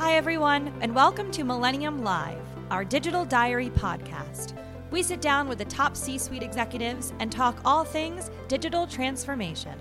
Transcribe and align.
Hi, 0.00 0.14
everyone, 0.14 0.72
and 0.80 0.94
welcome 0.94 1.30
to 1.32 1.44
Millennium 1.44 2.02
Live, 2.02 2.40
our 2.70 2.86
digital 2.86 3.26
diary 3.26 3.68
podcast. 3.68 4.56
We 4.90 5.02
sit 5.02 5.20
down 5.20 5.46
with 5.46 5.58
the 5.58 5.66
top 5.66 5.94
C 5.94 6.16
suite 6.16 6.42
executives 6.42 7.12
and 7.18 7.30
talk 7.30 7.60
all 7.66 7.84
things 7.84 8.30
digital 8.48 8.86
transformation. 8.86 9.78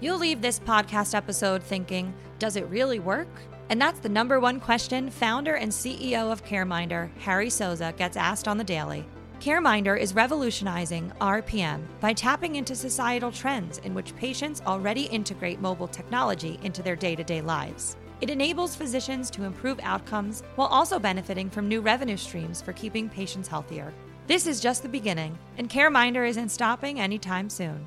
You'll 0.00 0.18
leave 0.18 0.42
this 0.42 0.60
podcast 0.60 1.14
episode 1.14 1.62
thinking, 1.62 2.12
does 2.38 2.56
it 2.56 2.68
really 2.68 2.98
work? 2.98 3.26
And 3.70 3.80
that's 3.80 4.00
the 4.00 4.08
number 4.10 4.38
one 4.38 4.60
question 4.60 5.08
founder 5.08 5.54
and 5.54 5.72
CEO 5.72 6.30
of 6.30 6.44
CareMinder, 6.44 7.08
Harry 7.20 7.48
Souza, 7.48 7.94
gets 7.96 8.18
asked 8.18 8.46
on 8.46 8.58
the 8.58 8.64
daily. 8.64 9.06
CareMinder 9.40 9.98
is 9.98 10.14
revolutionizing 10.14 11.10
RPM 11.22 11.80
by 12.00 12.12
tapping 12.12 12.56
into 12.56 12.76
societal 12.76 13.32
trends 13.32 13.78
in 13.78 13.94
which 13.94 14.14
patients 14.14 14.60
already 14.66 15.04
integrate 15.04 15.58
mobile 15.58 15.88
technology 15.88 16.60
into 16.62 16.82
their 16.82 16.96
day 16.96 17.16
to 17.16 17.24
day 17.24 17.40
lives. 17.40 17.96
It 18.22 18.30
enables 18.30 18.76
physicians 18.76 19.30
to 19.30 19.42
improve 19.42 19.80
outcomes 19.82 20.44
while 20.54 20.68
also 20.68 21.00
benefiting 21.00 21.50
from 21.50 21.66
new 21.66 21.80
revenue 21.80 22.16
streams 22.16 22.62
for 22.62 22.72
keeping 22.72 23.08
patients 23.08 23.48
healthier. 23.48 23.92
This 24.28 24.46
is 24.46 24.60
just 24.60 24.84
the 24.84 24.88
beginning, 24.88 25.36
and 25.58 25.68
CareMinder 25.68 26.28
isn't 26.28 26.50
stopping 26.50 27.00
anytime 27.00 27.50
soon. 27.50 27.84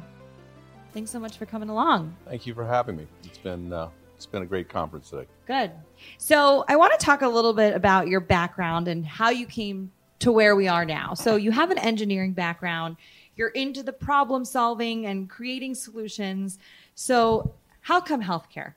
Thanks 0.93 1.09
so 1.09 1.21
much 1.21 1.38
for 1.38 1.45
coming 1.45 1.70
along. 1.70 2.17
Thank 2.27 2.45
you 2.45 2.53
for 2.53 2.66
having 2.66 2.98
me. 2.98 3.07
It's 3.23 3.38
been 3.38 3.71
uh, 3.71 3.88
it's 4.17 4.26
been 4.26 4.41
a 4.41 4.45
great 4.45 4.67
conference 4.67 5.09
today. 5.09 5.26
Good. 5.48 5.71
So 6.17 6.65
I 6.67 6.76
want 6.76 6.91
to 6.99 7.05
talk 7.05 7.21
a 7.21 7.29
little 7.29 7.54
bit 7.54 7.73
about 7.73 8.09
your 8.09 8.20
background 8.20 8.90
and 8.90 9.05
how 9.05 9.29
you 9.29 9.45
came 9.45 9.90
to 10.20 10.34
where 10.34 10.57
we 10.57 10.67
are 10.67 10.84
now. 10.84 11.13
So 11.13 11.38
you 11.38 11.52
have 11.52 11.71
an 11.71 11.77
engineering 11.77 12.34
background. 12.34 12.98
You're 13.38 13.49
into 13.49 13.84
the 13.84 13.93
problem 13.93 14.43
solving 14.43 15.05
and 15.05 15.29
creating 15.29 15.76
solutions. 15.76 16.59
So 16.93 17.54
how 17.79 18.02
come 18.02 18.21
healthcare? 18.21 18.73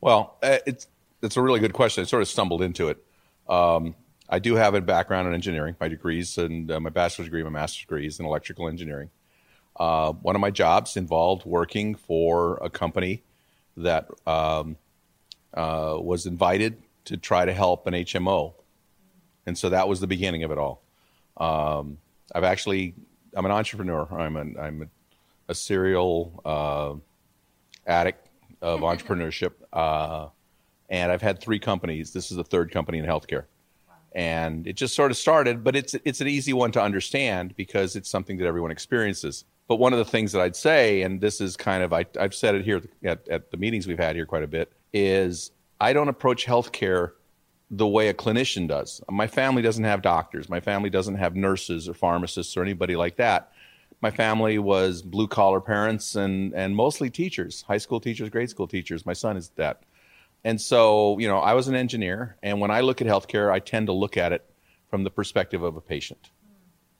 Well, 0.00 0.36
uh, 0.42 0.58
it's 0.66 0.86
it's 1.24 1.36
a 1.36 1.42
really 1.42 1.60
good 1.60 1.72
question. 1.72 2.02
I 2.02 2.06
sort 2.06 2.22
of 2.22 2.28
stumbled 2.28 2.62
into 2.62 2.88
it. 2.88 3.04
Um, 3.48 3.94
I 4.28 4.38
do 4.38 4.54
have 4.54 4.74
a 4.74 4.80
background 4.80 5.28
in 5.28 5.34
engineering. 5.34 5.76
My 5.80 5.88
degrees 5.88 6.38
and 6.38 6.70
uh, 6.70 6.80
my 6.80 6.90
bachelor's 6.90 7.26
degree, 7.26 7.42
my 7.42 7.50
master's 7.50 7.82
degree 7.82 8.06
is 8.06 8.20
in 8.20 8.26
electrical 8.26 8.68
engineering. 8.68 9.10
Uh, 9.76 10.12
one 10.12 10.34
of 10.34 10.40
my 10.40 10.50
jobs 10.50 10.96
involved 10.96 11.44
working 11.44 11.94
for 11.94 12.58
a 12.62 12.70
company 12.70 13.22
that 13.76 14.08
um, 14.26 14.76
uh, 15.52 15.96
was 16.00 16.26
invited 16.26 16.80
to 17.06 17.16
try 17.16 17.44
to 17.44 17.52
help 17.52 17.86
an 17.86 17.94
HMO, 17.94 18.54
and 19.46 19.58
so 19.58 19.68
that 19.70 19.88
was 19.88 20.00
the 20.00 20.06
beginning 20.06 20.44
of 20.44 20.52
it 20.52 20.58
all. 20.58 20.82
Um, 21.36 21.98
I've 22.34 22.44
actually 22.44 22.94
I'm 23.36 23.44
an 23.44 23.50
entrepreneur. 23.52 24.06
I'm 24.12 24.36
an 24.36 24.56
I'm 24.58 24.82
a, 24.82 24.86
a 25.48 25.54
serial 25.54 26.40
uh, 26.44 26.94
addict 27.86 28.28
of 28.62 28.80
entrepreneurship, 28.92 29.52
uh, 29.72 30.28
and 30.88 31.10
I've 31.10 31.22
had 31.22 31.40
three 31.40 31.58
companies. 31.58 32.12
This 32.12 32.30
is 32.30 32.36
the 32.36 32.44
third 32.44 32.70
company 32.72 32.98
in 32.98 33.04
healthcare. 33.04 33.44
And 34.14 34.66
it 34.66 34.74
just 34.74 34.94
sort 34.94 35.10
of 35.10 35.16
started 35.16 35.64
but 35.64 35.74
it's 35.74 35.94
it's 36.04 36.20
an 36.20 36.28
easy 36.28 36.52
one 36.52 36.70
to 36.72 36.80
understand 36.80 37.56
because 37.56 37.96
it's 37.96 38.08
something 38.08 38.36
that 38.38 38.46
everyone 38.46 38.70
experiences. 38.70 39.44
But 39.66 39.76
one 39.76 39.92
of 39.92 39.98
the 39.98 40.04
things 40.04 40.30
that 40.32 40.42
i'd 40.42 40.54
say 40.54 41.02
and 41.02 41.20
this 41.20 41.40
is 41.40 41.56
kind 41.56 41.82
of 41.82 41.92
I, 41.92 42.04
have 42.16 42.34
said 42.34 42.54
it 42.54 42.64
here 42.64 42.82
at, 43.02 43.26
at 43.28 43.50
the 43.50 43.56
meetings 43.56 43.86
we've 43.86 43.98
had 43.98 44.14
here 44.14 44.26
quite 44.26 44.42
a 44.42 44.46
bit 44.46 44.70
is 44.92 45.50
i 45.80 45.92
don't 45.92 46.08
approach 46.08 46.44
healthcare 46.44 47.12
the 47.70 47.86
way 47.86 48.08
a 48.08 48.14
clinician 48.14 48.68
does. 48.68 49.02
My 49.10 49.26
family 49.26 49.62
doesn't 49.62 49.84
have 49.84 50.02
doctors. 50.02 50.48
My 50.48 50.60
family 50.60 50.90
doesn't 50.90 51.16
have 51.16 51.34
nurses 51.34 51.88
or 51.88 51.94
pharmacists 51.94 52.56
or 52.56 52.62
anybody 52.62 52.94
like 52.94 53.16
that. 53.16 53.52
My 54.00 54.10
family 54.10 54.58
was 54.58 55.02
blue 55.02 55.26
collar 55.26 55.60
parents 55.60 56.14
and 56.14 56.52
and 56.54 56.76
mostly 56.76 57.10
teachers 57.10 57.62
high 57.62 57.78
school 57.78 58.00
teachers 58.00 58.28
grade 58.28 58.50
school 58.50 58.68
teachers. 58.68 59.06
My 59.06 59.12
son 59.12 59.36
is 59.36 59.50
that 59.56 59.82
and 60.44 60.60
so, 60.60 61.18
you 61.18 61.26
know, 61.26 61.38
I 61.38 61.54
was 61.54 61.68
an 61.68 61.74
engineer, 61.74 62.36
and 62.42 62.60
when 62.60 62.70
I 62.70 62.80
look 62.80 63.00
at 63.00 63.06
healthcare, 63.06 63.50
I 63.50 63.60
tend 63.60 63.86
to 63.86 63.92
look 63.92 64.16
at 64.16 64.32
it 64.32 64.44
from 64.90 65.02
the 65.02 65.10
perspective 65.10 65.62
of 65.62 65.76
a 65.76 65.80
patient. 65.80 66.30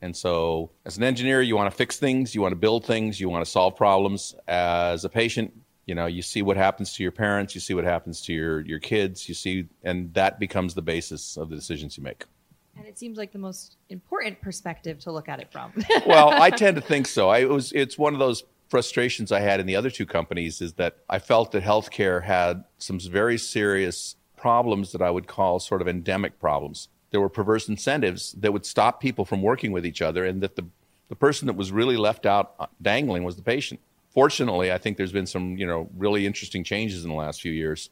And 0.00 0.16
so, 0.16 0.70
as 0.84 0.96
an 0.96 1.02
engineer, 1.02 1.42
you 1.42 1.54
want 1.54 1.70
to 1.70 1.76
fix 1.76 1.98
things, 1.98 2.34
you 2.34 2.40
want 2.40 2.52
to 2.52 2.56
build 2.56 2.84
things, 2.84 3.20
you 3.20 3.28
want 3.28 3.44
to 3.44 3.50
solve 3.50 3.76
problems. 3.76 4.34
As 4.48 5.04
a 5.04 5.08
patient, 5.08 5.52
you 5.86 5.94
know, 5.94 6.06
you 6.06 6.22
see 6.22 6.42
what 6.42 6.56
happens 6.56 6.94
to 6.94 7.02
your 7.02 7.12
parents, 7.12 7.54
you 7.54 7.60
see 7.60 7.74
what 7.74 7.84
happens 7.84 8.22
to 8.22 8.32
your, 8.32 8.60
your 8.62 8.78
kids, 8.78 9.28
you 9.28 9.34
see, 9.34 9.66
and 9.82 10.12
that 10.14 10.38
becomes 10.38 10.74
the 10.74 10.82
basis 10.82 11.36
of 11.36 11.50
the 11.50 11.56
decisions 11.56 11.96
you 11.96 12.02
make. 12.02 12.24
And 12.76 12.86
it 12.86 12.98
seems 12.98 13.18
like 13.18 13.32
the 13.32 13.38
most 13.38 13.76
important 13.88 14.40
perspective 14.40 14.98
to 15.00 15.12
look 15.12 15.28
at 15.28 15.40
it 15.40 15.52
from. 15.52 15.72
well, 16.06 16.30
I 16.30 16.50
tend 16.62 16.76
to 16.76 16.82
think 16.82 17.06
so. 17.06 17.28
I, 17.28 17.38
it 17.38 17.48
was, 17.48 17.72
it's 17.72 17.96
one 17.96 18.14
of 18.14 18.18
those 18.18 18.44
frustrations 18.74 19.30
I 19.30 19.38
had 19.38 19.60
in 19.60 19.66
the 19.66 19.76
other 19.76 19.88
two 19.88 20.04
companies 20.04 20.60
is 20.60 20.72
that 20.72 20.96
I 21.08 21.20
felt 21.20 21.52
that 21.52 21.62
healthcare 21.62 22.24
had 22.24 22.64
some 22.78 22.98
very 22.98 23.38
serious 23.38 24.16
problems 24.36 24.90
that 24.90 25.00
I 25.00 25.12
would 25.12 25.28
call 25.28 25.60
sort 25.60 25.80
of 25.80 25.86
endemic 25.86 26.40
problems. 26.40 26.88
There 27.12 27.20
were 27.20 27.28
perverse 27.28 27.68
incentives 27.68 28.32
that 28.32 28.52
would 28.52 28.66
stop 28.66 29.00
people 29.00 29.24
from 29.24 29.42
working 29.42 29.70
with 29.70 29.86
each 29.86 30.02
other, 30.02 30.24
and 30.24 30.42
that 30.42 30.56
the, 30.56 30.64
the 31.08 31.14
person 31.14 31.46
that 31.46 31.54
was 31.54 31.70
really 31.70 31.96
left 31.96 32.26
out 32.26 32.54
uh, 32.58 32.66
dangling 32.82 33.22
was 33.22 33.36
the 33.36 33.42
patient. 33.42 33.78
Fortunately, 34.10 34.72
I 34.72 34.78
think 34.78 34.96
there's 34.96 35.12
been 35.12 35.28
some 35.28 35.56
you 35.56 35.68
know 35.68 35.88
really 35.96 36.26
interesting 36.26 36.64
changes 36.64 37.04
in 37.04 37.10
the 37.10 37.16
last 37.16 37.42
few 37.42 37.52
years 37.52 37.90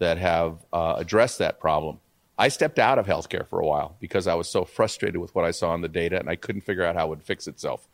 that 0.00 0.18
have 0.18 0.66
uh, 0.72 0.96
addressed 0.98 1.38
that 1.38 1.60
problem. 1.60 2.00
I 2.36 2.48
stepped 2.48 2.80
out 2.80 2.98
of 2.98 3.06
healthcare 3.06 3.46
for 3.46 3.60
a 3.60 3.66
while 3.66 3.96
because 4.00 4.26
I 4.26 4.34
was 4.34 4.48
so 4.48 4.64
frustrated 4.64 5.20
with 5.20 5.32
what 5.36 5.44
I 5.44 5.52
saw 5.52 5.76
in 5.76 5.80
the 5.80 5.88
data, 5.88 6.18
and 6.18 6.28
I 6.28 6.34
couldn't 6.34 6.62
figure 6.62 6.82
out 6.84 6.96
how 6.96 7.06
it 7.06 7.10
would 7.10 7.22
fix 7.22 7.46
itself 7.46 7.86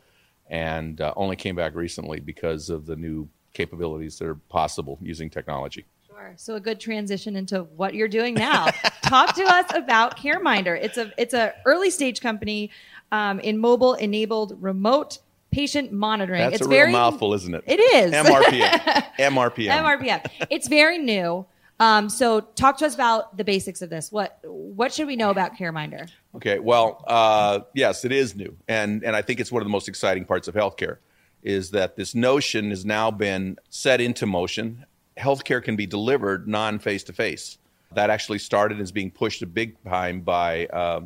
and 0.51 1.01
uh, 1.01 1.15
only 1.17 1.37
came 1.37 1.57
back 1.57 1.75
recently 1.75 2.21
because 2.21 2.69
of 2.69 2.85
the 2.85 2.97
new 2.97 3.29
capabilities 3.55 4.19
that 4.19 4.29
are 4.29 4.35
possible 4.35 4.99
using 5.01 5.31
technology. 5.31 5.87
Sure. 6.07 6.35
So 6.37 6.57
a 6.57 6.61
good 6.61 6.81
transition 6.81 7.37
into 7.37 7.63
what 7.77 7.95
you're 7.95 8.09
doing 8.09 8.35
now. 8.35 8.67
Talk 9.03 9.35
to 9.37 9.45
us 9.45 9.67
about 9.75 10.19
CareMinder. 10.19 10.79
It's 10.81 10.99
a 10.99 11.13
it's 11.17 11.35
a 11.35 11.55
early 11.65 11.91
stage 11.91 12.21
company 12.21 12.71
um, 13.13 13.41
in 13.41 13.59
mobile 13.59 13.95
enabled 13.95 14.57
remote 14.61 15.19
patient 15.51 15.93
monitoring. 15.93 16.41
That's 16.43 16.57
it's 16.57 16.67
a 16.67 16.69
very 16.69 16.93
mouthful, 16.93 17.35
isn't 17.35 17.55
it? 17.55 17.65
It 17.67 17.81
is 17.81 18.13
MRPM. 18.13 19.05
MRPM. 19.19 19.71
MRPM. 19.71 20.31
It's 20.51 20.69
very 20.69 20.99
new. 20.99 21.47
Um, 21.81 22.11
so 22.11 22.41
talk 22.41 22.77
to 22.79 22.87
us 22.87 22.95
about 22.95 23.39
the 23.39 23.43
basics 23.43 23.81
of 23.81 23.89
this. 23.89 24.13
What 24.13 24.39
what 24.45 24.93
should 24.93 25.07
we 25.07 25.17
know 25.17 25.31
about 25.31 25.57
CareMinder? 25.57 26.11
Okay, 26.37 26.59
well, 26.59 27.03
uh, 27.09 27.61
yes, 27.75 28.05
it 28.05 28.13
is 28.13 28.37
new, 28.37 28.55
and 28.69 29.03
and 29.03 29.17
I 29.17 29.23
think 29.23 29.41
it's 29.41 29.51
one 29.51 29.63
of 29.63 29.67
the 29.67 29.71
most 29.71 29.89
exciting 29.89 30.27
parts 30.27 30.47
of 30.47 30.55
healthcare 30.55 30.99
is 31.43 31.71
that 31.71 31.97
this 31.97 32.15
notion 32.15 32.69
has 32.69 32.85
now 32.85 33.11
been 33.11 33.59
set 33.71 33.99
into 33.99 34.27
motion. 34.27 34.85
Healthcare 35.17 35.65
can 35.65 35.75
be 35.75 35.87
delivered 35.87 36.47
non 36.47 36.79
face 36.79 37.03
to 37.05 37.15
face. 37.15 37.57
That 37.95 38.11
actually 38.11 38.39
started 38.41 38.79
as 38.79 38.93
being 38.93 39.11
pushed 39.11 39.41
a 39.41 39.47
big 39.47 39.83
time 39.83 40.21
by 40.21 40.67
uh, 40.67 41.01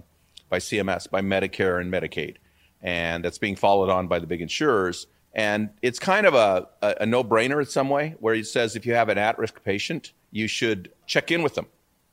by 0.49 0.59
CMS, 0.59 1.09
by 1.09 1.21
Medicare 1.21 1.81
and 1.81 1.93
Medicaid, 1.93 2.37
and 2.83 3.25
that's 3.25 3.39
being 3.39 3.55
followed 3.55 3.91
on 3.91 4.09
by 4.09 4.19
the 4.19 4.27
big 4.27 4.43
insurers. 4.43 5.07
And 5.37 5.71
it's 5.83 5.99
kind 5.99 6.27
of 6.27 6.35
a, 6.35 6.69
a, 6.83 6.95
a 7.03 7.07
no 7.07 7.23
brainer 7.23 7.61
in 7.61 7.67
some 7.67 7.89
way, 7.89 8.17
where 8.19 8.35
it 8.35 8.47
says 8.47 8.75
if 8.75 8.87
you 8.87 8.95
have 8.95 9.09
an 9.09 9.19
at 9.19 9.39
risk 9.39 9.63
patient, 9.65 10.13
you 10.35 10.49
should 10.49 10.91
check 11.07 11.31
in 11.31 11.43
with 11.43 11.55
them 11.55 11.67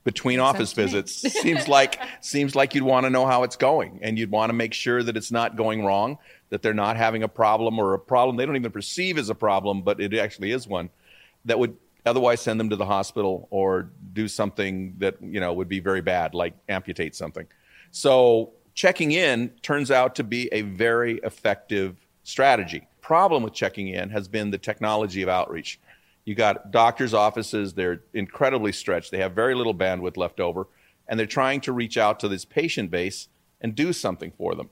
between 0.03 0.39
office 0.39 0.73
visits. 0.73 1.13
seems 1.41 1.67
like 1.67 1.99
seems 2.21 2.55
like 2.55 2.75
you'd 2.75 2.83
want 2.83 3.05
to 3.05 3.09
know 3.09 3.25
how 3.25 3.43
it's 3.43 3.55
going, 3.55 3.99
and 4.03 4.17
you'd 4.17 4.31
want 4.31 4.51
to 4.51 4.53
make 4.53 4.73
sure 4.73 5.01
that 5.03 5.17
it's 5.17 5.31
not 5.31 5.55
going 5.55 5.83
wrong, 5.83 6.17
that 6.49 6.61
they're 6.61 6.73
not 6.73 6.95
having 6.95 7.23
a 7.23 7.27
problem 7.27 7.79
or 7.79 7.95
a 7.95 7.99
problem 7.99 8.37
they 8.37 8.45
don't 8.45 8.55
even 8.55 8.71
perceive 8.71 9.17
as 9.17 9.29
a 9.29 9.35
problem, 9.35 9.81
but 9.81 9.99
it 9.99 10.13
actually 10.13 10.51
is 10.51 10.67
one 10.67 10.89
that 11.45 11.57
would 11.57 11.75
otherwise 12.05 12.39
send 12.39 12.59
them 12.59 12.69
to 12.69 12.75
the 12.75 12.85
hospital 12.85 13.47
or 13.49 13.89
do 14.13 14.27
something 14.27 14.93
that 14.99 15.15
you 15.21 15.39
know 15.39 15.51
would 15.51 15.67
be 15.67 15.79
very 15.79 16.01
bad, 16.01 16.35
like 16.35 16.53
amputate 16.69 17.15
something. 17.15 17.47
So 17.89 18.51
checking 18.75 19.11
in 19.11 19.49
turns 19.63 19.89
out 19.89 20.13
to 20.15 20.23
be 20.23 20.47
a 20.53 20.61
very 20.61 21.17
effective 21.23 21.97
strategy. 22.23 22.87
Problem 23.01 23.41
with 23.41 23.53
checking 23.53 23.87
in 23.87 24.11
has 24.11 24.27
been 24.27 24.51
the 24.51 24.59
technology 24.59 25.23
of 25.23 25.29
outreach. 25.29 25.79
You 26.25 26.35
got 26.35 26.71
doctors' 26.71 27.13
offices, 27.13 27.73
they're 27.73 28.03
incredibly 28.13 28.71
stretched. 28.71 29.11
They 29.11 29.17
have 29.19 29.33
very 29.33 29.55
little 29.55 29.73
bandwidth 29.73 30.17
left 30.17 30.40
over, 30.40 30.67
and 31.07 31.19
they're 31.19 31.25
trying 31.25 31.61
to 31.61 31.73
reach 31.73 31.97
out 31.97 32.19
to 32.19 32.28
this 32.28 32.46
patient 32.46 32.91
base 32.91 33.28
and 33.59 33.75
do 33.75 33.93
something 33.93 34.31
for 34.37 34.55
them. 34.55 34.69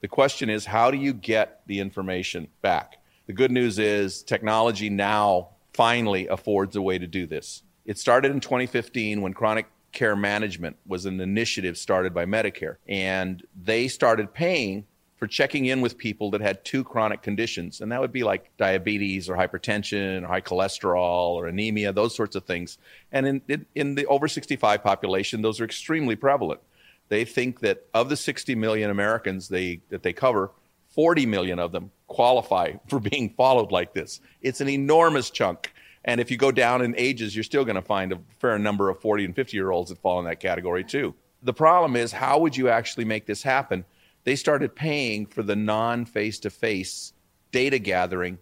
The 0.00 0.08
question 0.08 0.50
is, 0.50 0.66
how 0.66 0.90
do 0.90 0.98
you 0.98 1.12
get 1.12 1.62
the 1.66 1.80
information 1.80 2.48
back? 2.60 2.98
The 3.26 3.32
good 3.32 3.52
news 3.52 3.78
is 3.78 4.22
technology 4.22 4.90
now 4.90 5.50
finally 5.72 6.26
affords 6.26 6.76
a 6.76 6.82
way 6.82 6.98
to 6.98 7.06
do 7.06 7.26
this. 7.26 7.62
It 7.86 7.98
started 7.98 8.32
in 8.32 8.40
2015 8.40 9.22
when 9.22 9.32
chronic 9.32 9.66
care 9.92 10.16
management 10.16 10.76
was 10.86 11.06
an 11.06 11.20
initiative 11.20 11.78
started 11.78 12.12
by 12.12 12.24
Medicare, 12.24 12.76
and 12.88 13.42
they 13.62 13.88
started 13.88 14.34
paying 14.34 14.86
for 15.22 15.28
checking 15.28 15.66
in 15.66 15.80
with 15.80 15.96
people 15.96 16.32
that 16.32 16.40
had 16.40 16.64
two 16.64 16.82
chronic 16.82 17.22
conditions. 17.22 17.80
And 17.80 17.92
that 17.92 18.00
would 18.00 18.10
be 18.10 18.24
like 18.24 18.50
diabetes 18.56 19.28
or 19.28 19.36
hypertension 19.36 20.24
or 20.24 20.26
high 20.26 20.40
cholesterol 20.40 21.34
or 21.34 21.46
anemia, 21.46 21.92
those 21.92 22.12
sorts 22.12 22.34
of 22.34 22.42
things. 22.42 22.76
And 23.12 23.28
in, 23.28 23.42
in, 23.46 23.66
in 23.76 23.94
the 23.94 24.04
over 24.06 24.26
65 24.26 24.82
population, 24.82 25.40
those 25.40 25.60
are 25.60 25.64
extremely 25.64 26.16
prevalent. 26.16 26.60
They 27.08 27.24
think 27.24 27.60
that 27.60 27.86
of 27.94 28.08
the 28.08 28.16
60 28.16 28.56
million 28.56 28.90
Americans 28.90 29.46
they, 29.46 29.82
that 29.90 30.02
they 30.02 30.12
cover, 30.12 30.50
40 30.88 31.26
million 31.26 31.60
of 31.60 31.70
them 31.70 31.92
qualify 32.08 32.72
for 32.88 32.98
being 32.98 33.30
followed 33.36 33.70
like 33.70 33.94
this. 33.94 34.18
It's 34.40 34.60
an 34.60 34.68
enormous 34.68 35.30
chunk. 35.30 35.72
And 36.04 36.20
if 36.20 36.32
you 36.32 36.36
go 36.36 36.50
down 36.50 36.82
in 36.82 36.96
ages, 36.98 37.36
you're 37.36 37.44
still 37.44 37.64
going 37.64 37.76
to 37.76 37.82
find 37.82 38.10
a 38.10 38.18
fair 38.40 38.58
number 38.58 38.88
of 38.88 39.00
40 39.00 39.26
and 39.26 39.36
50 39.36 39.56
year 39.56 39.70
olds 39.70 39.90
that 39.90 40.02
fall 40.02 40.18
in 40.18 40.24
that 40.24 40.40
category 40.40 40.82
too. 40.82 41.14
The 41.44 41.54
problem 41.54 41.94
is, 41.94 42.10
how 42.10 42.40
would 42.40 42.56
you 42.56 42.68
actually 42.68 43.04
make 43.04 43.26
this 43.26 43.44
happen? 43.44 43.84
They 44.24 44.36
started 44.36 44.74
paying 44.74 45.26
for 45.26 45.42
the 45.42 45.56
non 45.56 46.04
face 46.04 46.38
to 46.40 46.50
face 46.50 47.12
data 47.50 47.78
gathering, 47.78 48.38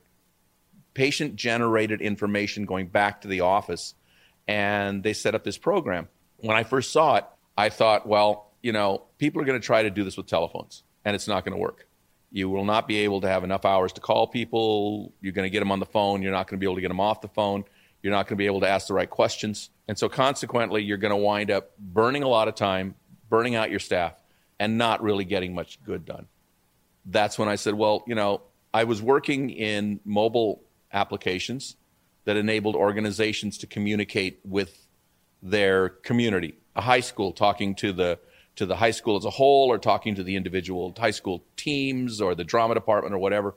patient 0.94 1.36
generated 1.36 2.00
information 2.00 2.66
going 2.66 2.88
back 2.88 3.22
to 3.22 3.28
the 3.28 3.40
office, 3.40 3.94
and 4.46 5.02
they 5.02 5.12
set 5.12 5.34
up 5.34 5.44
this 5.44 5.58
program. 5.58 6.08
When 6.38 6.56
I 6.56 6.64
first 6.64 6.92
saw 6.92 7.16
it, 7.16 7.24
I 7.56 7.68
thought, 7.68 8.06
well, 8.06 8.52
you 8.62 8.72
know, 8.72 9.02
people 9.18 9.40
are 9.40 9.44
going 9.44 9.60
to 9.60 9.64
try 9.64 9.82
to 9.82 9.90
do 9.90 10.04
this 10.04 10.16
with 10.16 10.26
telephones, 10.26 10.82
and 11.04 11.14
it's 11.14 11.28
not 11.28 11.44
going 11.44 11.56
to 11.56 11.60
work. 11.60 11.86
You 12.32 12.48
will 12.48 12.64
not 12.64 12.86
be 12.86 12.98
able 12.98 13.22
to 13.22 13.28
have 13.28 13.42
enough 13.42 13.64
hours 13.64 13.92
to 13.94 14.00
call 14.00 14.26
people. 14.28 15.12
You're 15.20 15.32
going 15.32 15.46
to 15.46 15.50
get 15.50 15.58
them 15.58 15.72
on 15.72 15.80
the 15.80 15.86
phone. 15.86 16.22
You're 16.22 16.32
not 16.32 16.46
going 16.46 16.58
to 16.58 16.60
be 16.60 16.66
able 16.66 16.76
to 16.76 16.80
get 16.80 16.88
them 16.88 17.00
off 17.00 17.20
the 17.20 17.28
phone. 17.28 17.64
You're 18.02 18.12
not 18.12 18.26
going 18.26 18.36
to 18.36 18.42
be 18.42 18.46
able 18.46 18.60
to 18.60 18.68
ask 18.68 18.86
the 18.86 18.94
right 18.94 19.10
questions. 19.10 19.70
And 19.88 19.98
so, 19.98 20.08
consequently, 20.08 20.82
you're 20.82 20.96
going 20.96 21.10
to 21.10 21.16
wind 21.16 21.50
up 21.50 21.76
burning 21.78 22.22
a 22.22 22.28
lot 22.28 22.48
of 22.48 22.54
time, 22.54 22.94
burning 23.28 23.56
out 23.56 23.70
your 23.70 23.80
staff, 23.80 24.14
and 24.60 24.76
not 24.76 25.02
really 25.02 25.24
getting 25.24 25.54
much 25.54 25.82
good 25.82 26.04
done. 26.04 26.26
That's 27.06 27.38
when 27.38 27.48
I 27.48 27.56
said, 27.56 27.74
well, 27.74 28.04
you 28.06 28.14
know, 28.14 28.42
I 28.72 28.84
was 28.84 29.02
working 29.02 29.48
in 29.50 29.98
mobile 30.04 30.62
applications 30.92 31.76
that 32.26 32.36
enabled 32.36 32.76
organizations 32.76 33.56
to 33.58 33.66
communicate 33.66 34.38
with 34.44 34.86
their 35.42 35.88
community. 35.88 36.54
A 36.76 36.82
high 36.82 37.00
school 37.00 37.32
talking 37.32 37.74
to 37.76 37.92
the 37.92 38.18
to 38.56 38.66
the 38.66 38.76
high 38.76 38.90
school 38.90 39.16
as 39.16 39.24
a 39.24 39.30
whole 39.30 39.68
or 39.72 39.78
talking 39.78 40.14
to 40.16 40.22
the 40.22 40.36
individual 40.36 40.94
high 40.96 41.10
school 41.10 41.42
teams 41.56 42.20
or 42.20 42.34
the 42.34 42.44
drama 42.44 42.74
department 42.74 43.14
or 43.14 43.18
whatever, 43.18 43.54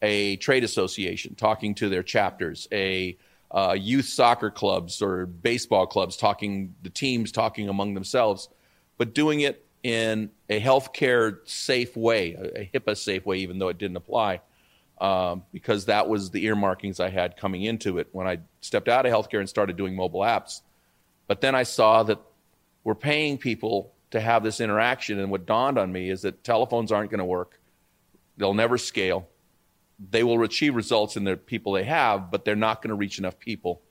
a 0.00 0.36
trade 0.36 0.64
association 0.64 1.34
talking 1.34 1.74
to 1.74 1.90
their 1.90 2.02
chapters, 2.02 2.66
a 2.72 3.18
uh, 3.50 3.76
youth 3.78 4.06
soccer 4.06 4.50
clubs 4.50 5.02
or 5.02 5.26
baseball 5.26 5.86
clubs 5.86 6.16
talking, 6.16 6.74
the 6.82 6.90
teams 6.90 7.30
talking 7.30 7.68
among 7.68 7.92
themselves, 7.92 8.48
but 8.96 9.14
doing 9.14 9.40
it 9.40 9.65
in 9.86 10.30
a 10.50 10.60
healthcare 10.60 11.38
safe 11.44 11.96
way, 11.96 12.34
a, 12.34 12.68
HIPAA 12.74 12.96
safe 12.96 13.24
way, 13.24 13.36
even 13.38 13.60
though 13.60 13.68
it 13.68 13.78
didn't 13.78 13.96
apply, 13.96 14.40
um, 15.00 15.44
because 15.52 15.84
that 15.84 16.08
was 16.08 16.30
the 16.30 16.44
earmarkings 16.44 16.98
I 16.98 17.08
had 17.08 17.36
coming 17.36 17.62
into 17.62 17.98
it 17.98 18.08
when 18.10 18.26
I 18.26 18.40
stepped 18.60 18.88
out 18.88 19.06
of 19.06 19.12
healthcare 19.12 19.38
and 19.38 19.48
started 19.48 19.76
doing 19.76 19.94
mobile 19.94 20.22
apps. 20.22 20.62
But 21.28 21.40
then 21.40 21.54
I 21.54 21.62
saw 21.62 22.02
that 22.02 22.18
we're 22.82 22.96
paying 22.96 23.38
people 23.38 23.92
to 24.10 24.20
have 24.20 24.42
this 24.42 24.60
interaction. 24.60 25.20
And 25.20 25.30
what 25.30 25.46
dawned 25.46 25.78
on 25.78 25.92
me 25.92 26.10
is 26.10 26.22
that 26.22 26.42
telephones 26.42 26.90
aren't 26.90 27.12
going 27.12 27.20
to 27.20 27.24
work. 27.24 27.60
They'll 28.38 28.54
never 28.54 28.78
scale. 28.78 29.28
They 30.10 30.24
will 30.24 30.42
achieve 30.42 30.74
results 30.74 31.16
in 31.16 31.22
the 31.22 31.36
people 31.36 31.72
they 31.72 31.84
have, 31.84 32.32
but 32.32 32.44
they're 32.44 32.56
not 32.56 32.82
going 32.82 32.88
to 32.88 32.96
reach 32.96 33.20
enough 33.20 33.38
people. 33.38 33.82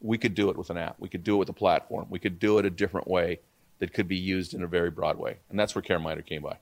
We 0.00 0.16
could 0.16 0.34
do 0.34 0.48
it 0.48 0.56
with 0.56 0.70
an 0.70 0.78
app. 0.78 0.96
We 0.98 1.10
could 1.10 1.24
do 1.24 1.34
it 1.34 1.38
with 1.40 1.48
a 1.50 1.54
platform. 1.54 2.06
We 2.08 2.20
could 2.20 2.38
do 2.38 2.56
it 2.56 2.64
a 2.64 2.70
different 2.70 3.06
way 3.06 3.40
that 3.78 3.92
could 3.92 4.08
be 4.08 4.16
used 4.16 4.54
in 4.54 4.62
a 4.62 4.66
very 4.66 4.90
broad 4.90 5.18
way. 5.18 5.38
And 5.50 5.58
that's 5.58 5.74
where 5.74 5.82
CareMinder 5.82 6.24
came 6.24 6.42
by. 6.42 6.58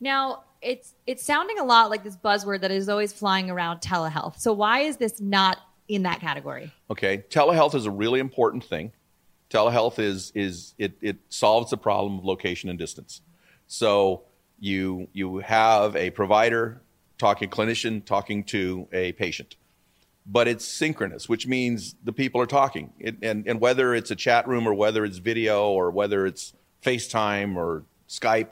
Now, 0.00 0.44
it's 0.60 0.94
it's 1.06 1.24
sounding 1.24 1.58
a 1.58 1.64
lot 1.64 1.90
like 1.90 2.04
this 2.04 2.16
buzzword 2.16 2.60
that 2.60 2.70
is 2.70 2.88
always 2.88 3.12
flying 3.12 3.50
around 3.50 3.80
telehealth. 3.80 4.38
So 4.38 4.52
why 4.52 4.80
is 4.80 4.96
this 4.96 5.20
not 5.20 5.58
in 5.88 6.04
that 6.04 6.20
category? 6.20 6.72
Okay, 6.90 7.24
telehealth 7.28 7.74
is 7.74 7.86
a 7.86 7.90
really 7.90 8.20
important 8.20 8.64
thing 8.64 8.92
telehealth 9.52 9.98
is 9.98 10.32
is 10.34 10.74
it, 10.78 10.94
it 11.00 11.18
solves 11.28 11.70
the 11.70 11.76
problem 11.76 12.18
of 12.18 12.24
location 12.24 12.70
and 12.70 12.78
distance. 12.78 13.20
So 13.66 14.22
you 14.58 15.08
you 15.12 15.38
have 15.38 15.94
a 15.94 16.10
provider 16.10 16.80
talking 17.18 17.50
clinician 17.50 18.04
talking 18.04 18.44
to 18.44 18.88
a 18.92 19.12
patient, 19.12 19.56
but 20.26 20.46
it's 20.46 20.64
synchronous, 20.64 21.28
which 21.28 21.46
means 21.46 21.96
the 22.04 22.12
people 22.12 22.40
are 22.40 22.46
talking. 22.46 22.92
It, 22.98 23.16
and 23.22 23.46
and 23.46 23.60
whether 23.60 23.94
it's 23.94 24.10
a 24.10 24.16
chat 24.16 24.46
room 24.46 24.66
or 24.66 24.74
whether 24.74 25.04
it's 25.04 25.18
video 25.18 25.68
or 25.70 25.90
whether 25.90 26.26
it's 26.26 26.54
FaceTime 26.84 27.56
or 27.56 27.84
Skype, 28.08 28.50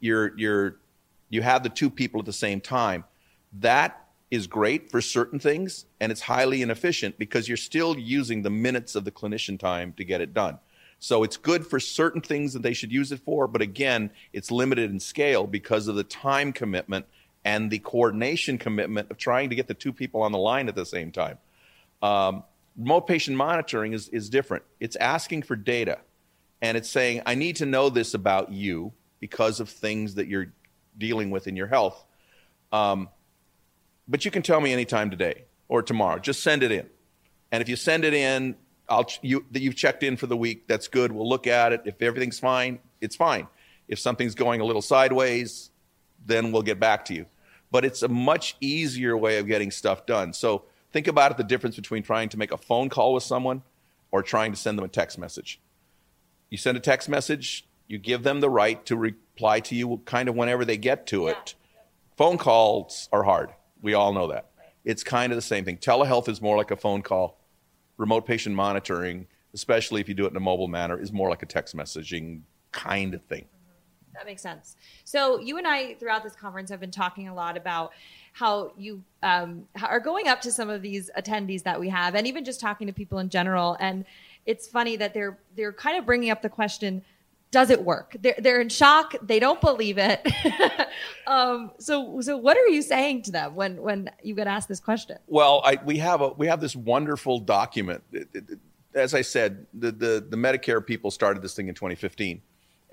you're 0.00 0.36
you're 0.38 0.76
you 1.28 1.42
have 1.42 1.62
the 1.62 1.68
two 1.68 1.90
people 1.90 2.20
at 2.20 2.26
the 2.26 2.32
same 2.32 2.60
time. 2.60 3.04
That 3.60 3.96
is 4.30 4.46
great 4.46 4.90
for 4.90 5.00
certain 5.00 5.40
things 5.40 5.86
and 5.98 6.12
it's 6.12 6.20
highly 6.20 6.62
inefficient 6.62 7.18
because 7.18 7.48
you're 7.48 7.56
still 7.56 7.98
using 7.98 8.42
the 8.42 8.50
minutes 8.50 8.94
of 8.94 9.04
the 9.04 9.10
clinician 9.10 9.58
time 9.58 9.92
to 9.94 10.04
get 10.04 10.20
it 10.20 10.32
done. 10.32 10.58
So 11.00 11.24
it's 11.24 11.36
good 11.36 11.66
for 11.66 11.80
certain 11.80 12.20
things 12.20 12.52
that 12.52 12.62
they 12.62 12.74
should 12.74 12.92
use 12.92 13.10
it 13.10 13.20
for, 13.24 13.48
but 13.48 13.62
again, 13.62 14.10
it's 14.32 14.50
limited 14.50 14.90
in 14.90 15.00
scale 15.00 15.46
because 15.46 15.88
of 15.88 15.96
the 15.96 16.04
time 16.04 16.52
commitment 16.52 17.06
and 17.44 17.70
the 17.70 17.78
coordination 17.78 18.58
commitment 18.58 19.10
of 19.10 19.16
trying 19.16 19.50
to 19.50 19.56
get 19.56 19.66
the 19.66 19.74
two 19.74 19.92
people 19.92 20.22
on 20.22 20.32
the 20.32 20.38
line 20.38 20.68
at 20.68 20.74
the 20.74 20.86
same 20.86 21.10
time. 21.10 21.38
Um, 22.02 22.44
remote 22.76 23.06
patient 23.06 23.36
monitoring 23.36 23.92
is, 23.92 24.08
is 24.08 24.28
different. 24.28 24.64
It's 24.78 24.96
asking 24.96 25.42
for 25.42 25.56
data 25.56 25.98
and 26.62 26.76
it's 26.76 26.88
saying, 26.88 27.22
I 27.26 27.34
need 27.34 27.56
to 27.56 27.66
know 27.66 27.88
this 27.88 28.14
about 28.14 28.52
you 28.52 28.92
because 29.18 29.60
of 29.60 29.68
things 29.68 30.14
that 30.16 30.26
you're 30.28 30.52
dealing 30.98 31.30
with 31.30 31.46
in 31.46 31.56
your 31.56 31.66
health. 31.66 32.04
Um, 32.72 33.08
but 34.08 34.24
you 34.24 34.30
can 34.30 34.42
tell 34.42 34.60
me 34.60 34.72
anytime 34.72 35.10
today 35.10 35.44
or 35.68 35.82
tomorrow. 35.82 36.18
Just 36.18 36.42
send 36.42 36.62
it 36.62 36.72
in. 36.72 36.86
And 37.52 37.62
if 37.62 37.68
you 37.68 37.76
send 37.76 38.04
it 38.04 38.14
in, 38.14 38.56
I'll 38.88 39.06
you 39.22 39.44
that 39.52 39.62
you've 39.62 39.76
checked 39.76 40.02
in 40.02 40.16
for 40.16 40.26
the 40.26 40.36
week, 40.36 40.66
that's 40.66 40.88
good. 40.88 41.12
We'll 41.12 41.28
look 41.28 41.46
at 41.46 41.72
it. 41.72 41.82
If 41.84 42.02
everything's 42.02 42.40
fine, 42.40 42.80
it's 43.00 43.16
fine. 43.16 43.46
If 43.88 43.98
something's 43.98 44.34
going 44.34 44.60
a 44.60 44.64
little 44.64 44.82
sideways, 44.82 45.69
then 46.24 46.52
we'll 46.52 46.62
get 46.62 46.80
back 46.80 47.04
to 47.06 47.14
you. 47.14 47.26
But 47.70 47.84
it's 47.84 48.02
a 48.02 48.08
much 48.08 48.56
easier 48.60 49.16
way 49.16 49.38
of 49.38 49.46
getting 49.46 49.70
stuff 49.70 50.06
done. 50.06 50.32
So 50.32 50.64
think 50.92 51.06
about 51.06 51.30
it 51.30 51.36
the 51.36 51.44
difference 51.44 51.76
between 51.76 52.02
trying 52.02 52.28
to 52.30 52.38
make 52.38 52.52
a 52.52 52.56
phone 52.56 52.88
call 52.88 53.14
with 53.14 53.22
someone 53.22 53.62
or 54.10 54.22
trying 54.22 54.52
to 54.52 54.58
send 54.58 54.76
them 54.76 54.84
a 54.84 54.88
text 54.88 55.18
message. 55.18 55.60
You 56.48 56.58
send 56.58 56.76
a 56.76 56.80
text 56.80 57.08
message, 57.08 57.66
you 57.86 57.98
give 57.98 58.22
them 58.22 58.40
the 58.40 58.50
right 58.50 58.84
to 58.86 58.96
reply 58.96 59.60
to 59.60 59.74
you 59.74 60.00
kind 60.04 60.28
of 60.28 60.34
whenever 60.34 60.64
they 60.64 60.76
get 60.76 61.06
to 61.08 61.28
it. 61.28 61.54
Phone 62.16 62.38
calls 62.38 63.08
are 63.12 63.22
hard. 63.22 63.50
We 63.82 63.94
all 63.94 64.12
know 64.12 64.28
that. 64.28 64.50
It's 64.84 65.04
kind 65.04 65.32
of 65.32 65.36
the 65.36 65.42
same 65.42 65.64
thing. 65.64 65.76
Telehealth 65.78 66.28
is 66.28 66.42
more 66.42 66.56
like 66.56 66.70
a 66.70 66.76
phone 66.76 67.02
call. 67.02 67.38
Remote 67.96 68.26
patient 68.26 68.54
monitoring, 68.54 69.26
especially 69.54 70.00
if 70.00 70.08
you 70.08 70.14
do 70.14 70.24
it 70.26 70.30
in 70.30 70.36
a 70.36 70.40
mobile 70.40 70.68
manner, 70.68 71.00
is 71.00 71.12
more 71.12 71.28
like 71.28 71.42
a 71.42 71.46
text 71.46 71.76
messaging 71.76 72.42
kind 72.72 73.14
of 73.14 73.22
thing. 73.24 73.46
That 74.14 74.26
makes 74.26 74.42
sense. 74.42 74.76
So 75.04 75.40
you 75.40 75.58
and 75.58 75.66
I, 75.66 75.94
throughout 75.94 76.22
this 76.22 76.34
conference, 76.34 76.70
have 76.70 76.80
been 76.80 76.90
talking 76.90 77.28
a 77.28 77.34
lot 77.34 77.56
about 77.56 77.92
how 78.32 78.72
you 78.76 79.02
um, 79.22 79.66
are 79.82 80.00
going 80.00 80.28
up 80.28 80.40
to 80.42 80.52
some 80.52 80.68
of 80.68 80.82
these 80.82 81.10
attendees 81.16 81.62
that 81.62 81.78
we 81.78 81.88
have, 81.88 82.14
and 82.14 82.26
even 82.26 82.44
just 82.44 82.60
talking 82.60 82.86
to 82.86 82.92
people 82.92 83.18
in 83.18 83.28
general. 83.28 83.76
And 83.80 84.04
it's 84.46 84.66
funny 84.66 84.96
that 84.96 85.14
they're 85.14 85.38
they're 85.56 85.72
kind 85.72 85.98
of 85.98 86.06
bringing 86.06 86.30
up 86.30 86.42
the 86.42 86.48
question 86.48 87.02
does 87.50 87.70
it 87.70 87.84
work? 87.84 88.16
They're, 88.20 88.36
they're 88.38 88.60
in 88.60 88.68
shock. 88.68 89.14
They 89.22 89.40
don't 89.40 89.60
believe 89.60 89.98
it. 89.98 90.24
um, 91.26 91.72
so, 91.78 92.20
so 92.20 92.36
what 92.36 92.56
are 92.56 92.68
you 92.68 92.82
saying 92.82 93.22
to 93.22 93.32
them 93.32 93.54
when, 93.54 93.82
when 93.82 94.10
you 94.22 94.34
get 94.34 94.46
asked 94.46 94.68
this 94.68 94.80
question? 94.80 95.18
Well, 95.26 95.60
I, 95.64 95.78
we 95.84 95.98
have 95.98 96.20
a, 96.20 96.28
we 96.28 96.46
have 96.46 96.60
this 96.60 96.76
wonderful 96.76 97.40
document. 97.40 98.04
It, 98.12 98.28
it, 98.32 98.58
as 98.94 99.14
I 99.14 99.22
said, 99.22 99.66
the, 99.74 99.90
the, 99.90 100.26
the 100.28 100.36
Medicare 100.36 100.84
people 100.84 101.10
started 101.10 101.42
this 101.42 101.54
thing 101.54 101.68
in 101.68 101.74
2015. 101.74 102.40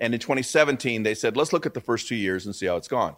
And 0.00 0.14
in 0.14 0.20
2017, 0.20 1.02
they 1.02 1.14
said, 1.14 1.36
let's 1.36 1.52
look 1.52 1.66
at 1.66 1.74
the 1.74 1.80
first 1.80 2.08
two 2.08 2.14
years 2.14 2.46
and 2.46 2.54
see 2.54 2.66
how 2.66 2.76
it's 2.76 2.88
gone. 2.88 3.16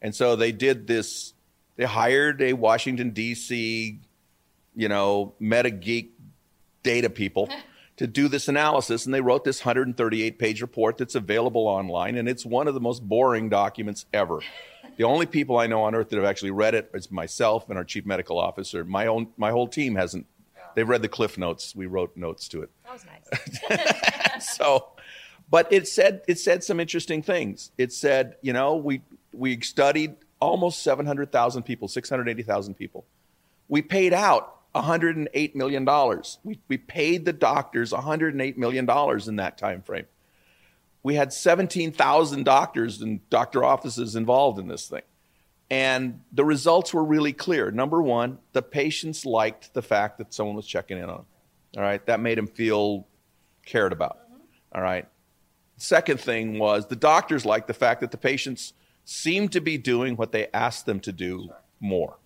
And 0.00 0.14
so 0.14 0.36
they 0.36 0.52
did 0.52 0.86
this, 0.86 1.34
they 1.76 1.84
hired 1.84 2.40
a 2.42 2.52
Washington, 2.52 3.10
D.C., 3.10 4.00
you 4.74 4.88
know, 4.88 5.34
meta 5.38 5.70
geek 5.70 6.14
data 6.82 7.10
people 7.10 7.48
to 7.96 8.06
do 8.06 8.28
this 8.28 8.48
analysis, 8.48 9.04
and 9.04 9.14
they 9.14 9.20
wrote 9.20 9.44
this 9.44 9.64
138 9.64 10.38
page 10.38 10.62
report 10.62 10.98
that's 10.98 11.14
available 11.14 11.68
online, 11.68 12.16
and 12.16 12.28
it's 12.28 12.44
one 12.44 12.66
of 12.66 12.74
the 12.74 12.80
most 12.80 13.06
boring 13.06 13.48
documents 13.48 14.06
ever. 14.12 14.40
The 14.98 15.04
only 15.04 15.24
people 15.24 15.56
I 15.56 15.66
know 15.68 15.84
on 15.84 15.94
earth 15.94 16.10
that 16.10 16.16
have 16.16 16.24
actually 16.26 16.50
read 16.50 16.74
it 16.74 16.90
is 16.92 17.10
myself 17.10 17.70
and 17.70 17.78
our 17.78 17.84
chief 17.84 18.04
medical 18.04 18.38
officer. 18.38 18.84
My 18.84 19.06
own, 19.06 19.28
my 19.38 19.50
whole 19.50 19.66
team 19.66 19.94
hasn't. 19.94 20.26
They've 20.74 20.88
read 20.88 21.00
the 21.00 21.08
cliff 21.08 21.38
notes. 21.38 21.74
We 21.74 21.86
wrote 21.86 22.14
notes 22.14 22.46
to 22.48 22.62
it. 22.62 22.70
That 22.84 22.92
was 22.92 23.06
nice. 23.06 24.54
so, 24.56 24.88
but 25.52 25.70
it 25.70 25.86
said 25.86 26.22
it 26.26 26.38
said 26.38 26.64
some 26.64 26.80
interesting 26.80 27.22
things. 27.22 27.72
It 27.76 27.92
said, 27.92 28.36
you 28.40 28.54
know, 28.54 28.74
we 28.74 29.02
we 29.34 29.60
studied 29.60 30.16
almost 30.40 30.82
700,000 30.82 31.62
people, 31.62 31.88
680,000 31.88 32.74
people. 32.74 33.04
We 33.68 33.82
paid 33.82 34.14
out 34.14 34.56
$108 34.74 35.54
million. 35.54 35.84
We, 36.42 36.58
we 36.68 36.78
paid 36.78 37.26
the 37.26 37.34
doctors 37.34 37.92
$108 37.92 38.56
million 38.56 38.88
in 39.28 39.36
that 39.36 39.58
time 39.58 39.82
frame. 39.82 40.06
We 41.02 41.16
had 41.16 41.32
17,000 41.32 42.44
doctors 42.44 43.02
and 43.02 43.28
doctor 43.28 43.62
offices 43.62 44.16
involved 44.16 44.58
in 44.58 44.68
this 44.68 44.88
thing. 44.88 45.02
And 45.70 46.22
the 46.32 46.44
results 46.44 46.94
were 46.94 47.04
really 47.04 47.32
clear. 47.32 47.70
Number 47.70 48.00
one, 48.00 48.38
the 48.52 48.62
patients 48.62 49.26
liked 49.26 49.74
the 49.74 49.82
fact 49.82 50.18
that 50.18 50.32
someone 50.32 50.56
was 50.56 50.66
checking 50.66 50.96
in 50.96 51.04
on 51.04 51.16
them. 51.16 51.26
All 51.76 51.82
right, 51.82 52.04
that 52.06 52.20
made 52.20 52.38
them 52.38 52.46
feel 52.46 53.06
cared 53.64 53.92
about. 53.92 54.18
Mm-hmm. 54.18 54.76
All 54.78 54.82
right. 54.82 55.06
Second 55.82 56.20
thing 56.20 56.60
was 56.60 56.86
the 56.86 56.94
doctors 56.94 57.44
liked 57.44 57.66
the 57.66 57.74
fact 57.74 58.02
that 58.02 58.12
the 58.12 58.16
patients 58.16 58.72
seemed 59.04 59.50
to 59.50 59.60
be 59.60 59.76
doing 59.76 60.14
what 60.14 60.30
they 60.30 60.46
asked 60.54 60.86
them 60.86 61.00
to 61.00 61.10
do 61.10 61.48
more. 61.80 62.18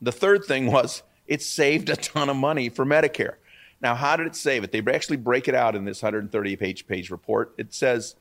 The 0.00 0.12
third 0.12 0.44
thing 0.44 0.70
was 0.70 1.02
it 1.26 1.42
saved 1.42 1.90
a 1.90 1.96
ton 1.96 2.28
of 2.28 2.36
money 2.36 2.68
for 2.68 2.86
Medicare. 2.86 3.34
Now, 3.80 3.96
how 3.96 4.14
did 4.14 4.28
it 4.28 4.36
save 4.36 4.62
it? 4.62 4.70
They 4.70 4.84
actually 4.94 5.16
break 5.16 5.48
it 5.48 5.54
out 5.56 5.74
in 5.74 5.84
this 5.84 6.00
130 6.00 6.54
page 6.54 6.86
page 6.86 7.10
report. 7.10 7.54
It 7.58 7.74
says, 7.74 8.14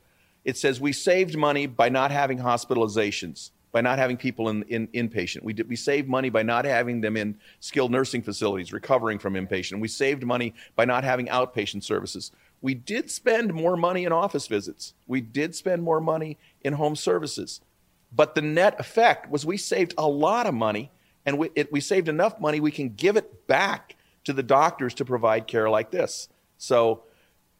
it 0.43 0.57
says 0.57 0.81
we 0.81 0.93
saved 0.93 1.37
money 1.37 1.67
by 1.67 1.89
not 1.89 2.09
having 2.09 2.39
hospitalizations, 2.39 3.51
by 3.71 3.81
not 3.81 3.99
having 3.99 4.17
people 4.17 4.49
in, 4.49 4.63
in 4.63 4.87
inpatient. 4.87 5.43
We 5.43 5.53
did, 5.53 5.69
we 5.69 5.75
saved 5.75 6.09
money 6.09 6.31
by 6.31 6.41
not 6.41 6.65
having 6.65 7.01
them 7.01 7.17
in 7.17 7.37
skilled 7.59 7.91
nursing 7.91 8.23
facilities 8.23 8.73
recovering 8.73 9.19
from 9.19 9.35
inpatient. 9.35 9.79
We 9.79 9.89
saved 9.89 10.23
money 10.23 10.55
by 10.75 10.85
not 10.85 11.03
having 11.03 11.27
outpatient 11.27 11.83
services. 11.83 12.31
We 12.65 12.73
did 12.73 13.11
spend 13.11 13.53
more 13.53 13.77
money 13.77 14.05
in 14.05 14.11
office 14.11 14.47
visits. 14.47 14.95
We 15.05 15.21
did 15.21 15.53
spend 15.53 15.83
more 15.83 16.01
money 16.01 16.39
in 16.63 16.73
home 16.73 16.95
services. 16.95 17.61
But 18.11 18.33
the 18.33 18.41
net 18.41 18.79
effect 18.79 19.29
was 19.29 19.45
we 19.45 19.55
saved 19.55 19.93
a 19.99 20.07
lot 20.07 20.47
of 20.47 20.55
money, 20.55 20.89
and 21.27 21.37
we, 21.37 21.51
it, 21.53 21.71
we 21.71 21.79
saved 21.79 22.09
enough 22.09 22.39
money 22.39 22.59
we 22.59 22.71
can 22.71 22.89
give 22.89 23.17
it 23.17 23.45
back 23.45 23.95
to 24.23 24.33
the 24.33 24.41
doctors 24.41 24.95
to 24.95 25.05
provide 25.05 25.45
care 25.45 25.69
like 25.69 25.91
this. 25.91 26.27
So 26.57 27.03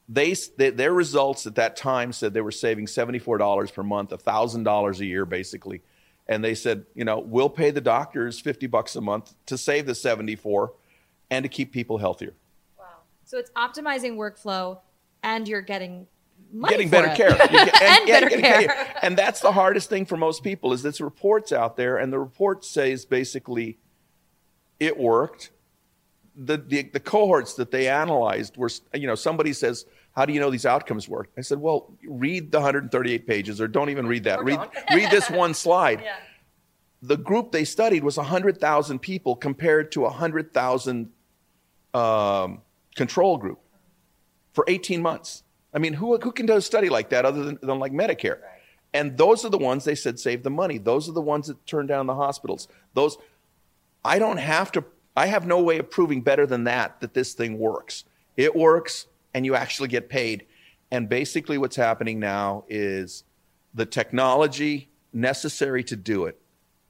they, 0.10 0.34
they, 0.58 0.72
their 0.72 0.92
results 0.92 1.46
at 1.46 1.54
that 1.54 1.76
time 1.76 2.12
said 2.12 2.34
they 2.34 2.42
were 2.42 2.50
saving 2.50 2.88
$74 2.88 3.72
per 3.76 3.84
month, 3.84 4.10
$1,000 4.10 5.00
a 5.00 5.06
year 5.06 5.26
basically. 5.26 5.84
And 6.28 6.44
they 6.44 6.56
said, 6.56 6.84
you 6.96 7.06
know, 7.06 7.20
we'll 7.20 7.52
pay 7.52 7.70
the 7.70 7.80
doctors 7.80 8.40
50 8.40 8.66
bucks 8.66 8.96
a 8.96 9.02
month 9.02 9.36
to 9.46 9.56
save 9.56 9.86
the 9.86 9.94
74 9.94 10.74
and 11.30 11.44
to 11.44 11.50
keep 11.50 11.72
people 11.72 12.00
healthier. 12.00 12.34
Wow. 12.80 12.86
So 13.24 13.38
it's 13.38 13.52
optimizing 13.52 14.16
workflow 14.16 14.80
and 15.26 15.48
you're 15.48 15.62
getting 15.62 16.08
getting 16.70 16.88
better 16.90 17.10
it. 17.10 17.18
care. 17.18 17.32
Get, 17.32 17.52
and, 17.82 18.10
and 18.10 18.30
better 18.30 18.30
care. 18.30 18.88
And 19.02 19.18
that's 19.18 19.42
the 19.42 19.52
hardest 19.52 19.90
thing 19.90 20.06
for 20.06 20.16
most 20.16 20.44
people 20.44 20.72
is 20.72 20.84
this 20.84 21.02
reports 21.02 21.52
out 21.52 21.76
there 21.76 21.98
and 21.98 22.14
the 22.14 22.20
report 22.20 22.64
says 22.64 23.04
basically 23.04 23.78
it 24.80 24.98
worked 24.98 25.52
the, 26.38 26.58
the, 26.58 26.84
the 26.84 27.00
cohorts 27.00 27.54
that 27.56 27.72
they 27.72 27.88
analyzed 27.88 28.58
were, 28.58 28.70
you 28.94 29.08
know, 29.08 29.16
somebody 29.16 29.54
says, 29.54 29.86
how 30.16 30.26
do 30.26 30.34
you 30.34 30.40
know 30.40 30.50
these 30.50 30.66
outcomes 30.66 31.08
work? 31.08 31.30
I 31.38 31.42
said, 31.42 31.60
well, 31.60 31.94
read 32.06 32.52
the 32.52 32.60
138 32.60 33.26
pages 33.26 33.62
or 33.62 33.68
don't 33.68 33.90
even 33.90 34.06
read 34.06 34.26
that. 34.26 34.44
read, 34.44 34.60
read 34.94 35.12
this 35.12 35.30
one 35.30 35.54
slide. 35.54 36.02
Yeah. 36.04 36.16
The 37.02 37.18
group 37.18 37.52
they 37.52 37.64
studied 37.64 38.04
was 38.04 38.18
100,000 38.18 39.00
people 39.00 39.36
compared 39.36 39.92
to 39.94 40.02
100,000 40.02 41.10
um, 41.94 42.62
control 42.96 43.38
group 43.38 43.60
for 44.56 44.66
18 44.68 45.02
months. 45.02 45.44
I 45.74 45.78
mean, 45.80 45.94
who, 45.94 46.18
who 46.18 46.32
can 46.32 46.48
do 46.48 46.56
a 46.56 46.62
study 46.62 46.90
like 46.90 47.10
that 47.10 47.26
other 47.26 47.44
than, 47.44 47.60
than 47.62 47.78
like 47.78 47.92
Medicare? 47.92 48.42
Right. 48.42 48.52
And 48.94 49.18
those 49.18 49.46
are 49.46 49.50
the 49.50 49.58
ones 49.58 49.84
they 49.84 49.94
said 49.94 50.18
save 50.18 50.42
the 50.42 50.50
money. 50.50 50.78
Those 50.78 51.08
are 51.08 51.12
the 51.12 51.22
ones 51.22 51.48
that 51.48 51.64
turn 51.68 51.86
down 51.86 52.08
the 52.08 52.16
hospitals. 52.16 52.68
Those, 52.94 53.18
I 54.04 54.18
don't 54.18 54.38
have 54.38 54.72
to 54.72 54.86
I 55.16 55.28
have 55.28 55.48
no 55.48 55.62
way 55.62 55.80
of 55.80 55.90
proving 55.90 56.22
better 56.22 56.46
than 56.46 56.66
that 56.66 57.00
that 57.00 57.14
this 57.14 57.34
thing 57.34 57.58
works. 57.58 58.04
It 58.36 58.56
works 58.56 59.08
and 59.34 59.46
you 59.46 59.56
actually 59.56 59.88
get 59.88 60.10
paid. 60.10 60.46
And 60.92 61.08
basically, 61.08 61.58
what's 61.58 61.76
happening 61.76 62.20
now 62.20 62.66
is 62.68 63.24
the 63.74 63.86
technology 63.86 64.90
necessary 65.14 65.84
to 65.86 65.96
do 65.96 66.26
it, 66.26 66.40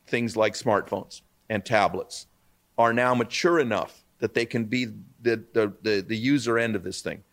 things 0.08 0.36
like 0.36 0.54
smartphones 0.54 1.22
and 1.50 1.64
tablets, 1.64 2.28
are 2.78 2.94
now 2.94 3.14
mature 3.14 3.60
enough 3.60 4.04
that 4.20 4.34
they 4.34 4.46
can 4.46 4.66
be 4.66 4.86
the, 5.22 5.44
the, 5.54 5.74
the, 5.82 6.06
the 6.08 6.18
user 6.18 6.58
end 6.58 6.76
of 6.76 6.84
this 6.84 7.02
thing. 7.02 7.24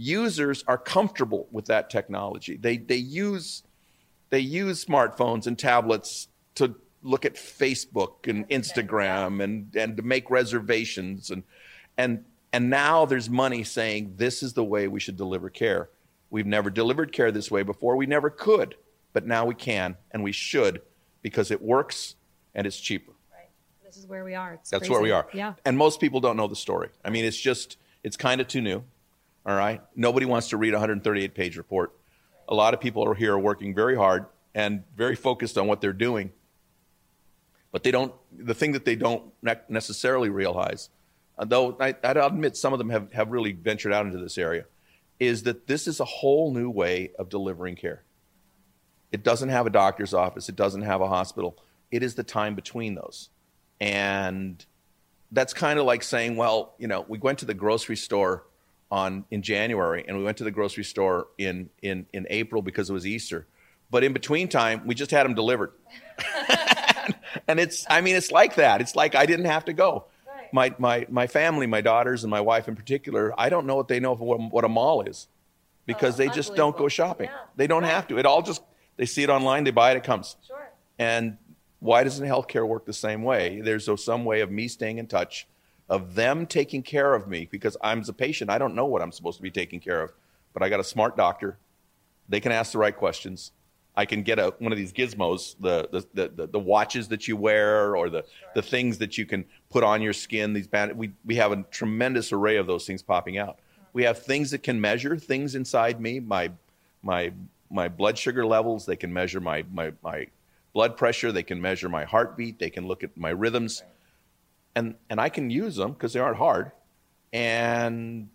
Users 0.00 0.64
are 0.66 0.78
comfortable 0.78 1.46
with 1.50 1.66
that 1.66 1.90
technology. 1.90 2.56
They, 2.56 2.78
they, 2.78 2.96
use, 2.96 3.62
they 4.30 4.40
use 4.40 4.82
smartphones 4.82 5.46
and 5.46 5.58
tablets 5.58 6.28
to 6.54 6.74
look 7.02 7.26
at 7.26 7.34
Facebook 7.34 8.26
and 8.26 8.48
Instagram 8.48 9.42
and, 9.42 9.76
and 9.76 9.98
to 9.98 10.02
make 10.02 10.30
reservations 10.30 11.30
and 11.30 11.42
and 11.98 12.24
and 12.52 12.68
now 12.70 13.04
there's 13.04 13.30
money 13.30 13.62
saying 13.62 14.14
this 14.16 14.42
is 14.42 14.54
the 14.54 14.64
way 14.64 14.88
we 14.88 14.98
should 14.98 15.16
deliver 15.16 15.50
care. 15.50 15.88
We've 16.30 16.46
never 16.46 16.70
delivered 16.70 17.12
care 17.12 17.30
this 17.30 17.50
way 17.50 17.62
before. 17.62 17.94
We 17.94 18.06
never 18.06 18.30
could, 18.30 18.74
but 19.12 19.26
now 19.26 19.44
we 19.44 19.54
can 19.54 19.96
and 20.10 20.22
we 20.24 20.32
should 20.32 20.82
because 21.22 21.50
it 21.50 21.62
works 21.62 22.16
and 22.54 22.66
it's 22.66 22.80
cheaper. 22.80 23.12
Right. 23.32 23.48
This 23.84 23.96
is 23.96 24.06
where 24.06 24.24
we 24.24 24.34
are. 24.34 24.54
It's 24.54 24.70
That's 24.70 24.80
crazy. 24.80 24.92
where 24.92 25.02
we 25.02 25.10
are. 25.10 25.26
Yeah. 25.32 25.54
And 25.64 25.76
most 25.76 26.00
people 26.00 26.20
don't 26.20 26.36
know 26.36 26.48
the 26.48 26.56
story. 26.56 26.88
I 27.04 27.10
mean, 27.10 27.24
it's 27.24 27.40
just 27.40 27.76
it's 28.02 28.16
kind 28.16 28.40
of 28.40 28.48
too 28.48 28.60
new. 28.60 28.82
All 29.46 29.56
right. 29.56 29.80
Nobody 29.96 30.26
wants 30.26 30.48
to 30.50 30.56
read 30.56 30.74
a 30.74 30.76
138 30.76 31.34
page 31.34 31.56
report. 31.56 31.92
A 32.48 32.54
lot 32.54 32.74
of 32.74 32.80
people 32.80 33.04
are 33.04 33.14
here 33.14 33.38
working 33.38 33.74
very 33.74 33.96
hard 33.96 34.26
and 34.54 34.82
very 34.96 35.16
focused 35.16 35.56
on 35.56 35.66
what 35.66 35.80
they're 35.80 35.92
doing 35.92 36.32
but 37.72 37.82
they 37.82 37.90
don't, 37.90 38.12
the 38.36 38.54
thing 38.54 38.72
that 38.72 38.84
they 38.84 38.96
don't 38.96 39.32
necessarily 39.68 40.28
realize, 40.28 40.90
uh, 41.38 41.44
though 41.44 41.76
I, 41.80 41.94
I'll 42.02 42.26
admit 42.26 42.56
some 42.56 42.72
of 42.72 42.78
them 42.78 42.90
have, 42.90 43.12
have 43.12 43.30
really 43.30 43.52
ventured 43.52 43.92
out 43.92 44.06
into 44.06 44.18
this 44.18 44.38
area, 44.38 44.64
is 45.18 45.44
that 45.44 45.66
this 45.66 45.86
is 45.86 46.00
a 46.00 46.04
whole 46.04 46.52
new 46.52 46.70
way 46.70 47.12
of 47.18 47.28
delivering 47.28 47.76
care. 47.76 48.02
It 49.12 49.22
doesn't 49.22 49.48
have 49.48 49.66
a 49.66 49.70
doctor's 49.70 50.14
office, 50.14 50.48
it 50.48 50.56
doesn't 50.56 50.82
have 50.82 51.00
a 51.00 51.08
hospital. 51.08 51.56
It 51.90 52.02
is 52.02 52.14
the 52.14 52.22
time 52.22 52.54
between 52.54 52.94
those. 52.94 53.30
And 53.80 54.64
that's 55.32 55.52
kind 55.52 55.78
of 55.78 55.84
like 55.84 56.02
saying, 56.04 56.36
well, 56.36 56.74
you 56.78 56.86
know, 56.86 57.04
we 57.08 57.18
went 57.18 57.40
to 57.40 57.44
the 57.44 57.54
grocery 57.54 57.96
store 57.96 58.44
on 58.90 59.24
in 59.30 59.42
January 59.42 60.04
and 60.06 60.16
we 60.18 60.24
went 60.24 60.36
to 60.38 60.44
the 60.44 60.50
grocery 60.50 60.84
store 60.84 61.28
in 61.38 61.70
in 61.82 62.06
in 62.12 62.26
April 62.30 62.62
because 62.62 62.90
it 62.90 62.92
was 62.92 63.06
Easter. 63.06 63.46
But 63.90 64.04
in 64.04 64.12
between 64.12 64.48
time, 64.48 64.86
we 64.86 64.94
just 64.94 65.10
had 65.10 65.24
them 65.24 65.34
delivered. 65.34 65.72
and 67.48 67.60
it's 67.60 67.86
i 67.88 68.00
mean 68.00 68.16
it's 68.16 68.30
like 68.30 68.54
that 68.56 68.80
it's 68.80 68.96
like 68.96 69.14
i 69.14 69.26
didn't 69.26 69.46
have 69.46 69.64
to 69.64 69.72
go 69.72 70.06
right. 70.26 70.52
my, 70.52 70.74
my, 70.78 71.06
my 71.10 71.26
family 71.26 71.66
my 71.66 71.80
daughters 71.80 72.24
and 72.24 72.30
my 72.30 72.40
wife 72.40 72.68
in 72.68 72.76
particular 72.76 73.32
i 73.38 73.48
don't 73.48 73.66
know 73.66 73.76
what 73.76 73.88
they 73.88 74.00
know 74.00 74.14
what, 74.14 74.40
what 74.52 74.64
a 74.64 74.68
mall 74.68 75.02
is 75.02 75.28
because 75.86 76.14
oh, 76.14 76.18
they 76.18 76.28
just 76.28 76.54
don't 76.54 76.76
go 76.76 76.88
shopping 76.88 77.28
yeah. 77.28 77.38
they 77.56 77.66
don't 77.66 77.82
right. 77.82 77.92
have 77.92 78.06
to 78.08 78.18
it 78.18 78.26
all 78.26 78.42
just 78.42 78.62
they 78.96 79.06
see 79.06 79.22
it 79.22 79.30
online 79.30 79.64
they 79.64 79.70
buy 79.70 79.92
it 79.92 79.96
it 79.96 80.04
comes 80.04 80.36
sure. 80.46 80.70
and 80.98 81.36
why 81.80 82.04
doesn't 82.04 82.26
healthcare 82.26 82.66
work 82.66 82.84
the 82.84 82.92
same 82.92 83.22
way 83.22 83.60
there's 83.60 83.88
some 84.02 84.24
way 84.24 84.40
of 84.40 84.50
me 84.50 84.68
staying 84.68 84.98
in 84.98 85.06
touch 85.06 85.46
of 85.90 86.14
them 86.14 86.46
taking 86.46 86.82
care 86.82 87.14
of 87.14 87.28
me 87.28 87.46
because 87.50 87.76
i'm 87.82 88.02
the 88.02 88.12
patient 88.12 88.50
i 88.50 88.56
don't 88.56 88.74
know 88.74 88.86
what 88.86 89.02
i'm 89.02 89.12
supposed 89.12 89.36
to 89.36 89.42
be 89.42 89.50
taking 89.50 89.80
care 89.80 90.00
of 90.00 90.12
but 90.54 90.62
i 90.62 90.68
got 90.70 90.80
a 90.80 90.84
smart 90.84 91.16
doctor 91.16 91.58
they 92.28 92.40
can 92.40 92.52
ask 92.52 92.72
the 92.72 92.78
right 92.78 92.96
questions 92.96 93.52
I 93.96 94.06
can 94.06 94.22
get 94.22 94.38
a, 94.38 94.54
one 94.58 94.72
of 94.72 94.78
these 94.78 94.92
gizmos, 94.92 95.56
the, 95.60 96.06
the, 96.14 96.30
the, 96.34 96.46
the 96.46 96.58
watches 96.58 97.08
that 97.08 97.26
you 97.26 97.36
wear 97.36 97.96
or 97.96 98.08
the, 98.08 98.22
sure. 98.22 98.48
the 98.54 98.62
things 98.62 98.98
that 98.98 99.18
you 99.18 99.26
can 99.26 99.44
put 99.68 99.82
on 99.82 100.00
your 100.00 100.12
skin. 100.12 100.52
These 100.52 100.68
band- 100.68 100.96
we, 100.96 101.12
we 101.24 101.36
have 101.36 101.52
a 101.52 101.64
tremendous 101.70 102.32
array 102.32 102.56
of 102.56 102.66
those 102.66 102.86
things 102.86 103.02
popping 103.02 103.36
out. 103.36 103.56
Hmm. 103.56 103.82
We 103.92 104.04
have 104.04 104.22
things 104.22 104.52
that 104.52 104.62
can 104.62 104.80
measure 104.80 105.16
things 105.16 105.54
inside 105.54 106.00
me, 106.00 106.20
my, 106.20 106.50
my, 107.02 107.32
my 107.70 107.88
blood 107.88 108.16
sugar 108.16 108.46
levels. 108.46 108.86
They 108.86 108.96
can 108.96 109.12
measure 109.12 109.40
my, 109.40 109.64
my, 109.72 109.92
my 110.02 110.28
blood 110.72 110.96
pressure. 110.96 111.32
They 111.32 111.42
can 111.42 111.60
measure 111.60 111.88
my 111.88 112.04
heartbeat. 112.04 112.58
They 112.58 112.70
can 112.70 112.86
look 112.86 113.02
at 113.02 113.16
my 113.16 113.30
rhythms. 113.30 113.82
And, 114.74 114.94
and 115.08 115.20
I 115.20 115.28
can 115.28 115.50
use 115.50 115.76
them 115.76 115.92
because 115.92 116.12
they 116.12 116.20
aren't 116.20 116.36
hard. 116.38 116.72
And 117.32 118.28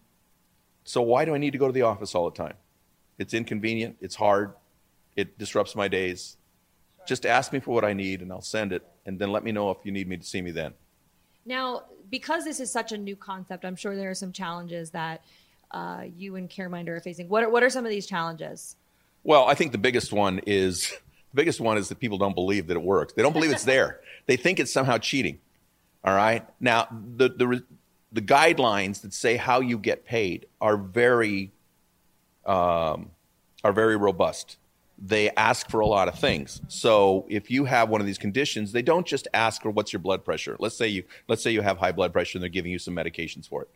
so 0.84 1.02
why 1.02 1.26
do 1.26 1.34
I 1.34 1.38
need 1.38 1.52
to 1.52 1.58
go 1.58 1.68
to 1.68 1.74
the 1.74 1.84
office 1.84 2.14
all 2.16 2.30
the 2.30 2.36
time? 2.36 2.56
It's 3.18 3.34
inconvenient. 3.34 3.98
It's 4.02 4.16
hard 4.16 4.54
it 5.16 5.38
disrupts 5.38 5.76
my 5.76 5.88
days. 5.88 6.38
Just 7.08 7.26
ask 7.26 7.54
me 7.54 7.60
for 7.60 7.72
what 7.72 7.86
I 7.86 7.94
need 7.94 8.22
and 8.22 8.32
I'll 8.32 8.42
send 8.42 8.74
it. 8.74 8.86
And 9.06 9.20
then 9.20 9.32
let 9.32 9.44
me 9.44 9.52
know 9.52 9.72
if 9.72 9.78
you 9.84 9.92
need 9.92 10.08
me 10.08 10.18
to 10.18 10.24
see 10.24 10.42
me 10.42 10.52
then. 10.52 10.74
Now, 11.46 11.84
because 12.10 12.44
this 12.44 12.60
is 12.60 12.72
such 12.72 12.92
a 12.92 12.98
new 12.98 13.16
concept, 13.16 13.66
I'm 13.66 13.76
sure 13.76 13.96
there 13.96 14.10
are 14.10 14.16
some 14.16 14.32
challenges 14.32 14.92
that 14.92 15.24
uh, 15.72 16.06
you 16.16 16.36
and 16.36 16.50
CareMinder 16.50 16.90
are 16.90 17.00
facing. 17.00 17.30
What 17.30 17.44
are, 17.44 17.50
what 17.50 17.64
are 17.64 17.70
some 17.70 17.86
of 17.86 17.92
these 17.92 18.08
challenges? 18.08 18.76
Well, 19.24 19.46
I 19.46 19.54
think 19.54 19.72
the 19.72 19.78
biggest 19.78 20.12
one 20.12 20.40
is 20.46 20.90
the 20.90 21.36
biggest 21.36 21.60
one 21.60 21.78
is 21.78 21.90
that 21.90 22.00
people 22.00 22.18
don't 22.18 22.36
believe 22.36 22.68
that 22.68 22.78
it 22.78 22.84
works. 22.84 23.14
They 23.14 23.22
don't 23.22 23.34
believe 23.34 23.52
it's 23.52 23.64
there. 23.64 24.02
they 24.26 24.38
think 24.38 24.60
it's 24.60 24.74
somehow 24.74 24.98
cheating. 24.98 25.40
All 26.06 26.16
right. 26.16 26.48
Now, 26.62 26.88
the 26.92 27.28
the 27.28 27.64
the 28.14 28.22
guidelines 28.22 29.02
that 29.02 29.14
say 29.14 29.36
how 29.36 29.60
you 29.60 29.78
get 29.78 30.06
paid 30.06 30.46
are 30.62 30.78
very 30.78 31.52
um, 32.46 33.12
are 33.64 33.74
very 33.74 33.98
robust 33.98 34.58
they 34.98 35.30
ask 35.32 35.70
for 35.70 35.82
a 35.82 35.86
lot 35.86 36.08
of 36.08 36.18
things. 36.18 36.62
So 36.68 37.26
if 37.30 37.52
you 37.52 37.66
have 37.66 37.90
one 37.90 38.02
of 38.02 38.08
these 38.08 38.18
conditions, 38.18 38.72
they 38.72 38.82
don't 38.82 39.06
just 39.06 39.28
ask 39.34 39.62
for 39.62 39.70
what's 39.70 39.92
your 39.92 40.00
blood 40.00 40.24
pressure. 40.24 40.56
Let's 40.60 40.78
say 40.78 40.88
you 40.88 41.04
let's 41.28 41.44
say 41.44 41.52
you 41.52 41.62
have 41.62 41.78
high 41.78 41.92
blood 41.92 42.14
pressure 42.14 42.38
and 42.38 42.44
they're 42.44 42.50
giving 42.50 42.72
you 42.72 42.80
some 42.80 42.96
medications 42.96 43.48
for 43.48 43.64
it. 43.64 43.70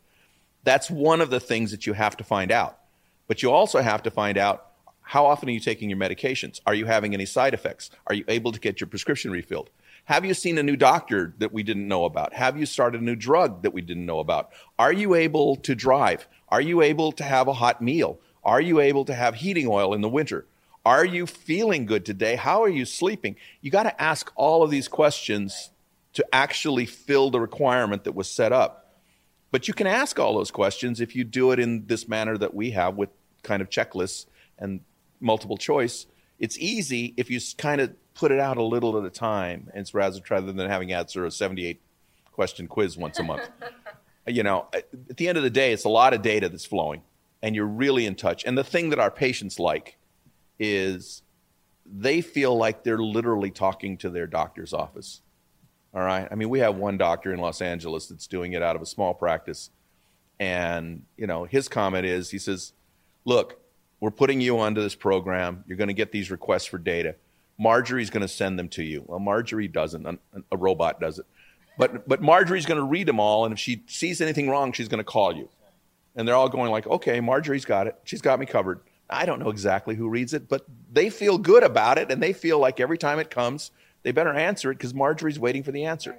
That's 0.64 0.90
one 0.90 1.22
of 1.22 1.30
the 1.30 1.40
things 1.40 1.72
that 1.72 1.86
you 1.86 1.94
have 1.94 2.16
to 2.18 2.24
find 2.24 2.52
out. 2.52 2.80
But 3.28 3.44
you 3.44 3.52
also 3.52 3.82
have 3.82 4.04
to 4.04 4.12
find 4.12 4.38
out 4.38 4.68
how 5.02 5.26
often 5.26 5.50
are 5.50 5.52
you 5.52 5.60
taking 5.60 5.90
your 5.90 6.00
medications? 6.00 6.62
Are 6.66 6.74
you 6.74 6.86
having 6.86 7.14
any 7.14 7.26
side 7.26 7.54
effects? 7.54 7.90
Are 8.08 8.14
you 8.14 8.24
able 8.28 8.52
to 8.52 8.60
get 8.60 8.80
your 8.80 8.88
prescription 8.88 9.32
refilled? 9.32 9.70
Have 10.10 10.26
you 10.26 10.34
seen 10.34 10.58
a 10.58 10.64
new 10.64 10.76
doctor 10.76 11.36
that 11.38 11.54
we 11.54 11.62
didn't 11.62 11.88
know 11.88 12.06
about? 12.06 12.34
Have 12.34 12.58
you 12.58 12.66
started 12.66 13.00
a 13.00 13.04
new 13.04 13.16
drug 13.16 13.62
that 13.62 13.76
we 13.76 13.82
didn't 13.82 14.08
know 14.08 14.18
about? 14.18 14.50
Are 14.80 14.92
you 14.92 15.14
able 15.14 15.56
to 15.58 15.76
drive? 15.76 16.28
Are 16.48 16.62
you 16.62 16.82
able 16.82 17.12
to 17.12 17.24
have 17.24 17.48
a 17.48 17.54
hot 17.54 17.80
meal? 17.80 18.20
Are 18.44 18.60
you 18.60 18.80
able 18.80 19.06
to 19.06 19.14
have 19.14 19.36
heating 19.36 19.68
oil 19.68 19.94
in 19.94 20.02
the 20.02 20.10
winter? 20.10 20.48
Are 20.84 21.06
you 21.06 21.28
feeling 21.28 21.86
good 21.86 22.06
today? 22.06 22.38
How 22.38 22.64
are 22.64 22.70
you 22.70 22.86
sleeping? 22.86 23.36
You 23.62 23.70
got 23.70 23.84
to 23.84 24.02
ask 24.02 24.32
all 24.36 24.64
of 24.64 24.72
these 24.72 24.88
questions 24.88 25.70
to 26.14 26.26
actually 26.34 26.88
fill 26.88 27.30
the 27.30 27.40
requirement 27.40 28.04
that 28.06 28.16
was 28.16 28.28
set 28.28 28.52
up. 28.52 28.92
But 29.52 29.68
you 29.68 29.76
can 29.76 29.86
ask 29.86 30.18
all 30.18 30.34
those 30.34 30.50
questions 30.50 31.02
if 31.02 31.16
you 31.16 31.24
do 31.24 31.52
it 31.52 31.60
in 31.60 31.86
this 31.86 32.08
manner 32.08 32.36
that 32.40 32.56
we 32.56 32.72
have 32.72 32.96
with 32.96 33.10
kind 33.44 33.62
of 33.62 33.70
checklists 33.70 34.26
and 34.58 34.80
multiple 35.20 35.58
choice. 35.58 36.08
It's 36.40 36.58
easy 36.58 37.14
if 37.18 37.30
you 37.30 37.40
kind 37.58 37.82
of 37.82 37.94
put 38.14 38.32
it 38.32 38.40
out 38.40 38.58
a 38.58 38.64
little 38.64 38.98
at 38.98 39.06
a 39.06 39.10
time, 39.10 39.70
and 39.74 39.82
it's 39.82 39.94
rather 39.94 40.20
rather 40.30 40.52
than 40.52 40.70
having 40.70 40.92
answer 40.92 41.26
a 41.26 41.32
78 41.32 41.82
question 42.32 42.68
quiz 42.68 42.98
once 42.98 43.20
a 43.20 43.24
month. 43.24 43.50
you 44.28 44.44
know, 44.44 44.68
uh, 44.74 44.82
at 45.10 45.18
the 45.18 45.28
end 45.28 45.38
of 45.38 45.44
the 45.44 45.50
day, 45.50 45.74
it's 45.74 45.86
a 45.86 45.90
lot 45.90 46.14
of 46.14 46.22
data 46.22 46.50
that's 46.50 46.66
flowing, 46.66 47.02
and 47.42 47.56
you're 47.56 47.66
really 47.66 48.06
in 48.06 48.16
touch. 48.16 48.44
And 48.46 48.58
the 48.58 48.64
thing 48.64 48.90
that 48.90 49.00
our 49.00 49.12
patients 49.12 49.60
like 49.60 49.98
is 50.60 51.22
they 51.86 52.22
feel 52.22 52.56
like 52.56 52.84
they're 52.84 53.00
literally 53.00 53.52
talking 53.52 53.98
to 53.98 54.10
their 54.10 54.28
doctor's 54.28 54.74
office. 54.74 55.22
All 55.94 56.02
right. 56.02 56.28
I 56.30 56.36
mean, 56.36 56.50
we 56.50 56.60
have 56.60 56.76
one 56.76 56.98
doctor 56.98 57.34
in 57.34 57.40
Los 57.40 57.62
Angeles 57.62 58.08
that's 58.08 58.28
doing 58.28 58.54
it 58.54 58.62
out 58.62 58.76
of 58.76 58.82
a 58.82 58.86
small 58.86 59.14
practice. 59.14 59.72
And, 60.40 61.04
you 61.18 61.26
know, 61.26 61.46
his 61.46 61.68
comment 61.68 62.06
is 62.06 62.30
he 62.30 62.38
says, 62.38 62.74
Look, 63.26 63.59
we're 64.00 64.12
putting 64.12 64.42
you 64.42 64.60
onto 64.60 64.82
this 64.82 64.96
program. 64.96 65.64
You're 65.68 65.78
going 65.78 65.90
to 65.90 65.94
get 65.94 66.12
these 66.12 66.32
requests 66.32 66.66
for 66.66 66.78
data. 66.78 67.16
Marjorie's 67.58 68.10
going 68.10 68.22
to 68.22 68.28
send 68.28 68.58
them 68.58 68.70
to 68.70 68.84
you. 68.84 69.04
Well, 69.06 69.20
Marjorie 69.20 69.68
doesn't, 69.68 70.20
a 70.52 70.58
robot 70.58 71.00
does 71.00 71.20
it. 71.20 71.26
But, 71.78 72.08
but 72.08 72.22
Marjorie's 72.22 72.66
going 72.66 72.80
to 72.80 72.86
read 72.86 73.08
them 73.08 73.20
all. 73.20 73.46
And 73.46 73.54
if 73.54 73.60
she 73.60 73.84
sees 73.88 74.22
anything 74.22 74.50
wrong, 74.50 74.72
she's 74.72 74.88
going 74.88 75.00
to 75.00 75.04
call 75.04 75.36
you. 75.36 75.50
And 76.16 76.28
they're 76.28 76.36
all 76.36 76.50
going 76.50 76.72
like, 76.72 76.88
okay, 76.88 77.20
Marjorie's 77.20 77.66
got 77.66 77.88
it. 77.88 77.98
She's 78.04 78.22
got 78.22 78.40
me 78.40 78.46
covered. 78.46 78.80
I 79.10 79.26
don't 79.26 79.40
know 79.40 79.50
exactly 79.50 79.96
who 79.96 80.08
reads 80.08 80.34
it, 80.34 80.48
but 80.48 80.66
they 80.92 81.10
feel 81.10 81.38
good 81.38 81.64
about 81.64 81.98
it. 81.98 82.12
And 82.12 82.22
they 82.22 82.34
feel 82.34 82.60
like 82.60 82.80
every 82.80 82.98
time 82.98 83.20
it 83.20 83.30
comes, 83.30 83.72
they 84.04 84.12
better 84.12 84.34
answer 84.34 84.72
it 84.72 84.76
because 84.76 84.94
Marjorie's 84.94 85.40
waiting 85.40 85.64
for 85.64 85.72
the 85.72 85.86
answer. 85.86 86.18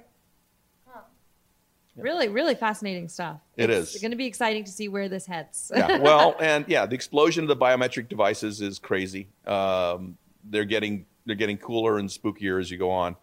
Really, 1.97 2.29
really 2.29 2.55
fascinating 2.55 3.09
stuff. 3.09 3.41
It 3.57 3.69
it's 3.69 3.95
is. 3.95 4.01
going 4.01 4.11
to 4.11 4.17
be 4.17 4.25
exciting 4.25 4.63
to 4.63 4.71
see 4.71 4.87
where 4.87 5.09
this 5.09 5.25
heads. 5.25 5.71
yeah. 5.75 5.97
Well, 6.01 6.35
and 6.39 6.65
yeah, 6.67 6.85
the 6.85 6.95
explosion 6.95 7.43
of 7.43 7.47
the 7.49 7.57
biometric 7.57 8.07
devices 8.07 8.61
is 8.61 8.79
crazy. 8.79 9.27
Um, 9.45 10.17
they're 10.43 10.65
getting 10.65 11.05
they're 11.25 11.35
getting 11.35 11.57
cooler 11.57 11.97
and 11.97 12.09
spookier 12.09 12.59
as 12.59 12.71
you 12.71 12.77
go 12.77 12.91
on. 12.91 13.15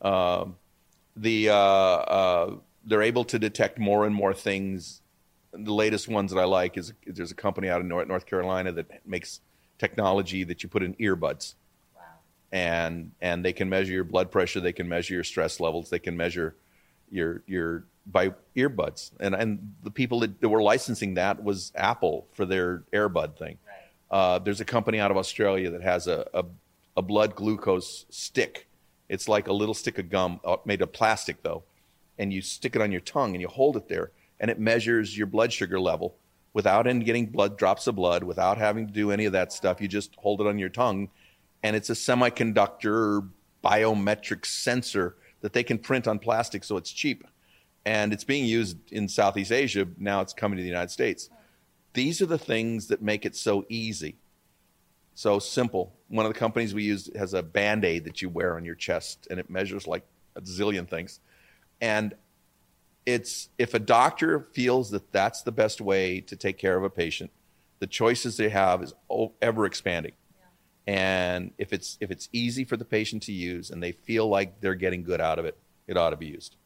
Um, 0.00 0.56
the 1.16 1.50
uh, 1.50 1.54
uh, 1.54 2.56
they're 2.84 3.02
able 3.02 3.24
to 3.24 3.38
detect 3.38 3.78
more 3.78 4.06
and 4.06 4.14
more 4.14 4.32
things. 4.32 5.02
The 5.52 5.72
latest 5.72 6.08
ones 6.08 6.32
that 6.32 6.40
I 6.40 6.44
like 6.44 6.78
is 6.78 6.92
there's 7.06 7.30
a 7.30 7.34
company 7.34 7.68
out 7.68 7.80
in 7.80 7.88
North, 7.88 8.08
North 8.08 8.26
Carolina 8.26 8.72
that 8.72 9.06
makes 9.06 9.40
technology 9.78 10.44
that 10.44 10.62
you 10.62 10.68
put 10.68 10.82
in 10.82 10.94
earbuds 10.94 11.54
wow. 11.94 12.02
and 12.52 13.10
and 13.20 13.44
they 13.44 13.52
can 13.52 13.68
measure 13.68 13.92
your 13.92 14.04
blood 14.04 14.30
pressure, 14.30 14.60
they 14.60 14.72
can 14.72 14.88
measure 14.88 15.14
your 15.14 15.24
stress 15.24 15.60
levels, 15.60 15.90
they 15.90 15.98
can 15.98 16.16
measure 16.16 16.54
your 17.10 17.42
your 17.46 17.84
by 18.06 18.32
earbuds. 18.56 19.10
And 19.20 19.34
and 19.34 19.74
the 19.82 19.90
people 19.90 20.20
that, 20.20 20.40
that 20.40 20.48
were 20.48 20.62
licensing 20.62 21.14
that 21.14 21.42
was 21.42 21.72
Apple 21.74 22.26
for 22.32 22.44
their 22.44 22.82
AirBud 22.92 23.36
thing. 23.36 23.58
Right. 23.66 24.16
Uh, 24.16 24.38
there's 24.38 24.60
a 24.60 24.64
company 24.64 24.98
out 24.98 25.10
of 25.10 25.16
Australia 25.16 25.70
that 25.70 25.82
has 25.82 26.06
a, 26.06 26.26
a, 26.34 26.44
a 26.96 27.02
blood 27.02 27.34
glucose 27.34 28.06
stick. 28.10 28.68
It's 29.08 29.28
like 29.28 29.48
a 29.48 29.52
little 29.52 29.74
stick 29.74 29.98
of 29.98 30.10
gum 30.10 30.40
uh, 30.44 30.56
made 30.64 30.82
of 30.82 30.92
plastic 30.92 31.42
though, 31.42 31.62
and 32.18 32.32
you 32.32 32.42
stick 32.42 32.76
it 32.76 32.82
on 32.82 32.92
your 32.92 33.00
tongue 33.00 33.34
and 33.34 33.40
you 33.40 33.48
hold 33.48 33.76
it 33.76 33.88
there, 33.88 34.10
and 34.40 34.50
it 34.50 34.58
measures 34.58 35.16
your 35.16 35.26
blood 35.26 35.52
sugar 35.52 35.80
level 35.80 36.14
without 36.54 36.84
getting 36.84 37.26
blood 37.26 37.56
drops 37.56 37.86
of 37.86 37.96
blood, 37.96 38.22
without 38.22 38.58
having 38.58 38.86
to 38.86 38.92
do 38.92 39.10
any 39.10 39.24
of 39.24 39.32
that 39.32 39.52
stuff. 39.52 39.80
You 39.80 39.88
just 39.88 40.14
hold 40.16 40.40
it 40.40 40.46
on 40.46 40.58
your 40.58 40.68
tongue 40.68 41.08
and 41.62 41.76
it's 41.76 41.90
a 41.90 41.94
semiconductor 41.94 43.28
biometric 43.64 44.44
sensor 44.44 45.16
that 45.40 45.52
they 45.52 45.62
can 45.62 45.78
print 45.78 46.06
on 46.06 46.18
plastic 46.18 46.64
so 46.64 46.76
it's 46.76 46.90
cheap. 46.90 47.24
And 47.84 48.12
it's 48.12 48.24
being 48.24 48.44
used 48.44 48.92
in 48.92 49.08
Southeast 49.08 49.50
Asia. 49.50 49.88
Now 49.98 50.20
it's 50.20 50.32
coming 50.32 50.56
to 50.56 50.62
the 50.62 50.68
United 50.68 50.90
States. 50.90 51.30
These 51.94 52.22
are 52.22 52.26
the 52.26 52.38
things 52.38 52.88
that 52.88 53.02
make 53.02 53.26
it 53.26 53.36
so 53.36 53.64
easy, 53.68 54.16
so 55.14 55.38
simple. 55.38 55.92
One 56.08 56.24
of 56.24 56.32
the 56.32 56.38
companies 56.38 56.74
we 56.74 56.84
use 56.84 57.10
has 57.16 57.34
a 57.34 57.42
band 57.42 57.84
aid 57.84 58.04
that 58.04 58.22
you 58.22 58.28
wear 58.28 58.56
on 58.56 58.64
your 58.64 58.76
chest 58.76 59.26
and 59.30 59.38
it 59.38 59.50
measures 59.50 59.86
like 59.86 60.06
a 60.36 60.40
zillion 60.40 60.88
things. 60.88 61.20
And 61.80 62.14
it's 63.04 63.48
if 63.58 63.74
a 63.74 63.78
doctor 63.78 64.46
feels 64.52 64.90
that 64.90 65.10
that's 65.12 65.42
the 65.42 65.52
best 65.52 65.80
way 65.80 66.20
to 66.20 66.36
take 66.36 66.56
care 66.56 66.76
of 66.76 66.84
a 66.84 66.90
patient, 66.90 67.30
the 67.80 67.86
choices 67.88 68.36
they 68.36 68.48
have 68.48 68.82
is 68.82 68.94
ever 69.42 69.66
expanding 69.66 70.12
and 70.86 71.52
if 71.58 71.72
it's 71.72 71.96
if 72.00 72.10
it's 72.10 72.28
easy 72.32 72.64
for 72.64 72.76
the 72.76 72.84
patient 72.84 73.22
to 73.22 73.32
use 73.32 73.70
and 73.70 73.82
they 73.82 73.92
feel 73.92 74.28
like 74.28 74.60
they're 74.60 74.74
getting 74.74 75.02
good 75.02 75.20
out 75.20 75.38
of 75.38 75.44
it 75.44 75.56
it 75.86 75.96
ought 75.96 76.10
to 76.10 76.16
be 76.16 76.26
used 76.26 76.56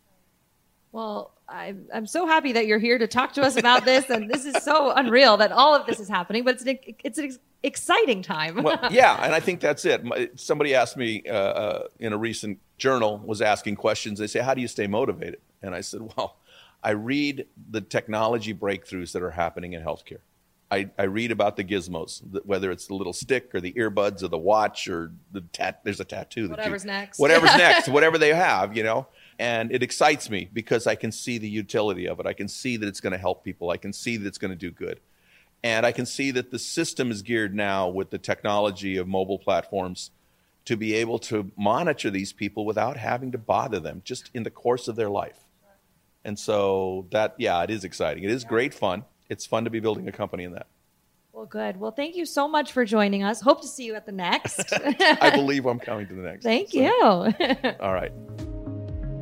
well 0.97 1.31
i'm, 1.47 1.87
I'm 1.93 2.07
so 2.07 2.27
happy 2.27 2.53
that 2.53 2.67
you're 2.67 2.79
here 2.79 2.97
to 2.97 3.07
talk 3.07 3.35
to 3.35 3.43
us 3.43 3.57
about 3.57 3.85
this 3.85 4.09
and 4.09 4.31
this 4.31 4.47
is 4.47 4.65
so 4.65 4.93
unreal 4.93 5.37
that 5.37 5.53
all 5.53 5.75
of 5.75 5.87
this 5.87 6.01
is 6.01 6.09
happening 6.09 6.43
but 6.43 6.55
it's 6.55 6.65
an, 6.65 6.79
it's 7.05 7.19
an 7.19 7.37
exciting 7.63 8.23
time 8.23 8.63
well, 8.63 8.81
yeah 8.91 9.23
and 9.23 9.35
i 9.35 9.39
think 9.39 9.61
that's 9.61 9.85
it 9.85 10.03
somebody 10.37 10.75
asked 10.75 10.97
me 10.97 11.23
uh, 11.29 11.35
uh, 11.35 11.89
in 12.01 12.15
a 12.15 12.17
recent 12.17 12.59
journal 12.79 13.19
was 13.19 13.43
asking 13.43 13.77
questions 13.77 14.19
they 14.19 14.27
say 14.27 14.41
how 14.41 14.55
do 14.55 14.63
you 14.63 14.69
stay 14.69 14.87
motivated 14.87 15.41
and 15.61 15.75
i 15.75 15.83
said 15.83 16.01
well 16.17 16.39
i 16.83 16.91
read 16.91 17.47
the 17.71 17.83
technology 17.83 18.55
breakthroughs 18.55 19.13
that 19.13 19.23
are 19.23 19.33
happening 19.33 19.75
in 19.75 19.83
healthcare 19.83 20.21
I, 20.69 20.91
I 20.99 21.05
read 21.05 21.31
about 21.31 21.57
the 21.57 21.63
gizmos, 21.63 22.23
whether 22.45 22.73
it's 22.73 22.89
the 22.89 22.95
little 22.95 23.13
stick 23.13 23.55
or 23.55 23.61
the 23.61 23.73
earbuds 23.75 24.25
or 24.25 24.27
the 24.27 24.37
watch 24.37 24.89
or 24.89 25.13
the 25.31 25.43
tat. 25.53 25.83
There's 25.85 26.01
a 26.01 26.05
tattoo. 26.05 26.49
Whatever's 26.49 26.83
you, 26.83 26.91
next. 26.91 27.21
Whatever's 27.21 27.55
next. 27.57 27.89
Whatever 27.89 28.19
they 28.19 28.35
have, 28.35 28.77
you 28.77 28.83
know. 28.83 29.07
And 29.39 29.71
it 29.71 29.83
excites 29.83 30.31
me 30.31 30.49
because 30.53 30.87
I 30.87 30.95
can 30.95 31.13
see 31.13 31.39
the 31.39 31.49
utility 31.49 32.07
of 32.09 32.21
it. 32.21 32.27
I 32.27 32.33
can 32.33 32.49
see 32.49 32.77
that 32.79 32.87
it's 32.87 33.01
going 33.01 33.13
to 33.13 33.19
help 33.19 33.45
people. 33.45 33.71
I 33.71 33.77
can 33.77 33.93
see 33.93 34.17
that 34.17 34.27
it's 34.27 34.39
going 34.39 34.51
to 34.51 34.57
do 34.57 34.71
good. 34.71 35.01
And 35.63 35.85
I 35.85 35.93
can 35.93 36.07
see 36.07 36.31
that 36.33 36.51
the 36.51 36.59
system 36.59 37.11
is 37.11 37.23
geared 37.23 37.55
now 37.55 37.89
with 37.89 38.11
the 38.11 38.19
technology 38.19 38.97
of 38.97 39.09
mobile 39.09 39.39
platforms 39.39 40.11
to 40.65 40.77
be 40.77 40.95
able 40.95 41.19
to 41.19 41.51
monitor 41.57 42.11
these 42.11 42.33
people 42.33 42.65
without 42.65 42.97
having 42.97 43.33
to 43.33 43.39
bother 43.39 43.81
them 43.81 44.03
just 44.05 44.31
in 44.35 44.43
the 44.43 44.51
course 44.51 44.89
of 44.89 44.97
their 44.97 45.11
life. 45.11 45.39
And 46.25 46.39
so 46.39 47.07
that, 47.11 47.35
yeah, 47.39 47.63
it 47.63 47.71
is 47.71 47.85
exciting. 47.85 48.25
It 48.25 48.31
is 48.31 48.45
great 48.45 48.75
fun 48.75 49.05
it's 49.29 49.47
fun 49.47 49.65
to 49.65 49.71
be 49.71 49.81
building 49.81 50.09
a 50.09 50.13
company 50.13 50.45
in 50.45 50.53
that. 50.53 50.67
Well, 51.33 51.47
good. 51.47 51.79
Well, 51.79 51.91
thank 51.91 52.17
you 52.17 52.25
so 52.25 52.49
much 52.49 52.73
for 52.73 52.85
joining 52.85 53.23
us. 53.23 53.41
Hope 53.41 53.61
to 53.61 53.69
see 53.69 53.85
you 53.85 53.95
at 53.95 54.07
the 54.07 54.13
next. 54.13 54.73
I 54.73 55.31
believe 55.35 55.67
I'm 55.67 55.79
coming 55.79 56.07
to 56.09 56.15
the 56.15 56.23
next. 56.23 56.45
Thank 56.45 56.71
so. 56.71 56.79
you. 56.79 57.75
All 57.81 57.93
right. 57.93 58.13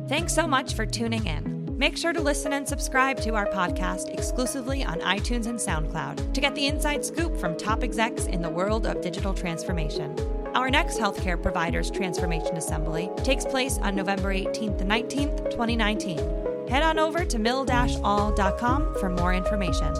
Thanks 0.07 0.33
so 0.33 0.45
much 0.47 0.73
for 0.75 0.85
tuning 0.85 1.25
in. 1.25 1.77
Make 1.77 1.97
sure 1.97 2.13
to 2.13 2.21
listen 2.21 2.53
and 2.53 2.67
subscribe 2.67 3.19
to 3.21 3.35
our 3.35 3.47
podcast 3.47 4.13
exclusively 4.13 4.83
on 4.83 4.99
iTunes 5.01 5.47
and 5.47 5.59
SoundCloud 5.59 6.33
to 6.33 6.41
get 6.41 6.55
the 6.55 6.67
inside 6.67 7.03
scoop 7.03 7.35
from 7.37 7.57
top 7.57 7.83
execs 7.83 8.25
in 8.25 8.41
the 8.41 8.49
world 8.49 8.85
of 8.85 9.01
digital 9.01 9.33
transformation. 9.33 10.15
Our 10.53 10.69
next 10.69 10.99
healthcare 10.99 11.41
providers 11.41 11.91
transformation 11.91 12.55
assembly 12.55 13.09
takes 13.23 13.45
place 13.45 13.77
on 13.79 13.95
November 13.95 14.33
18th 14.33 14.79
and 14.81 14.89
19th, 14.89 15.51
2019 15.51 16.45
head 16.69 16.83
on 16.83 16.99
over 16.99 17.25
to 17.25 17.39
mill-all.com 17.39 18.95
for 18.99 19.09
more 19.09 19.33
information. 19.33 19.93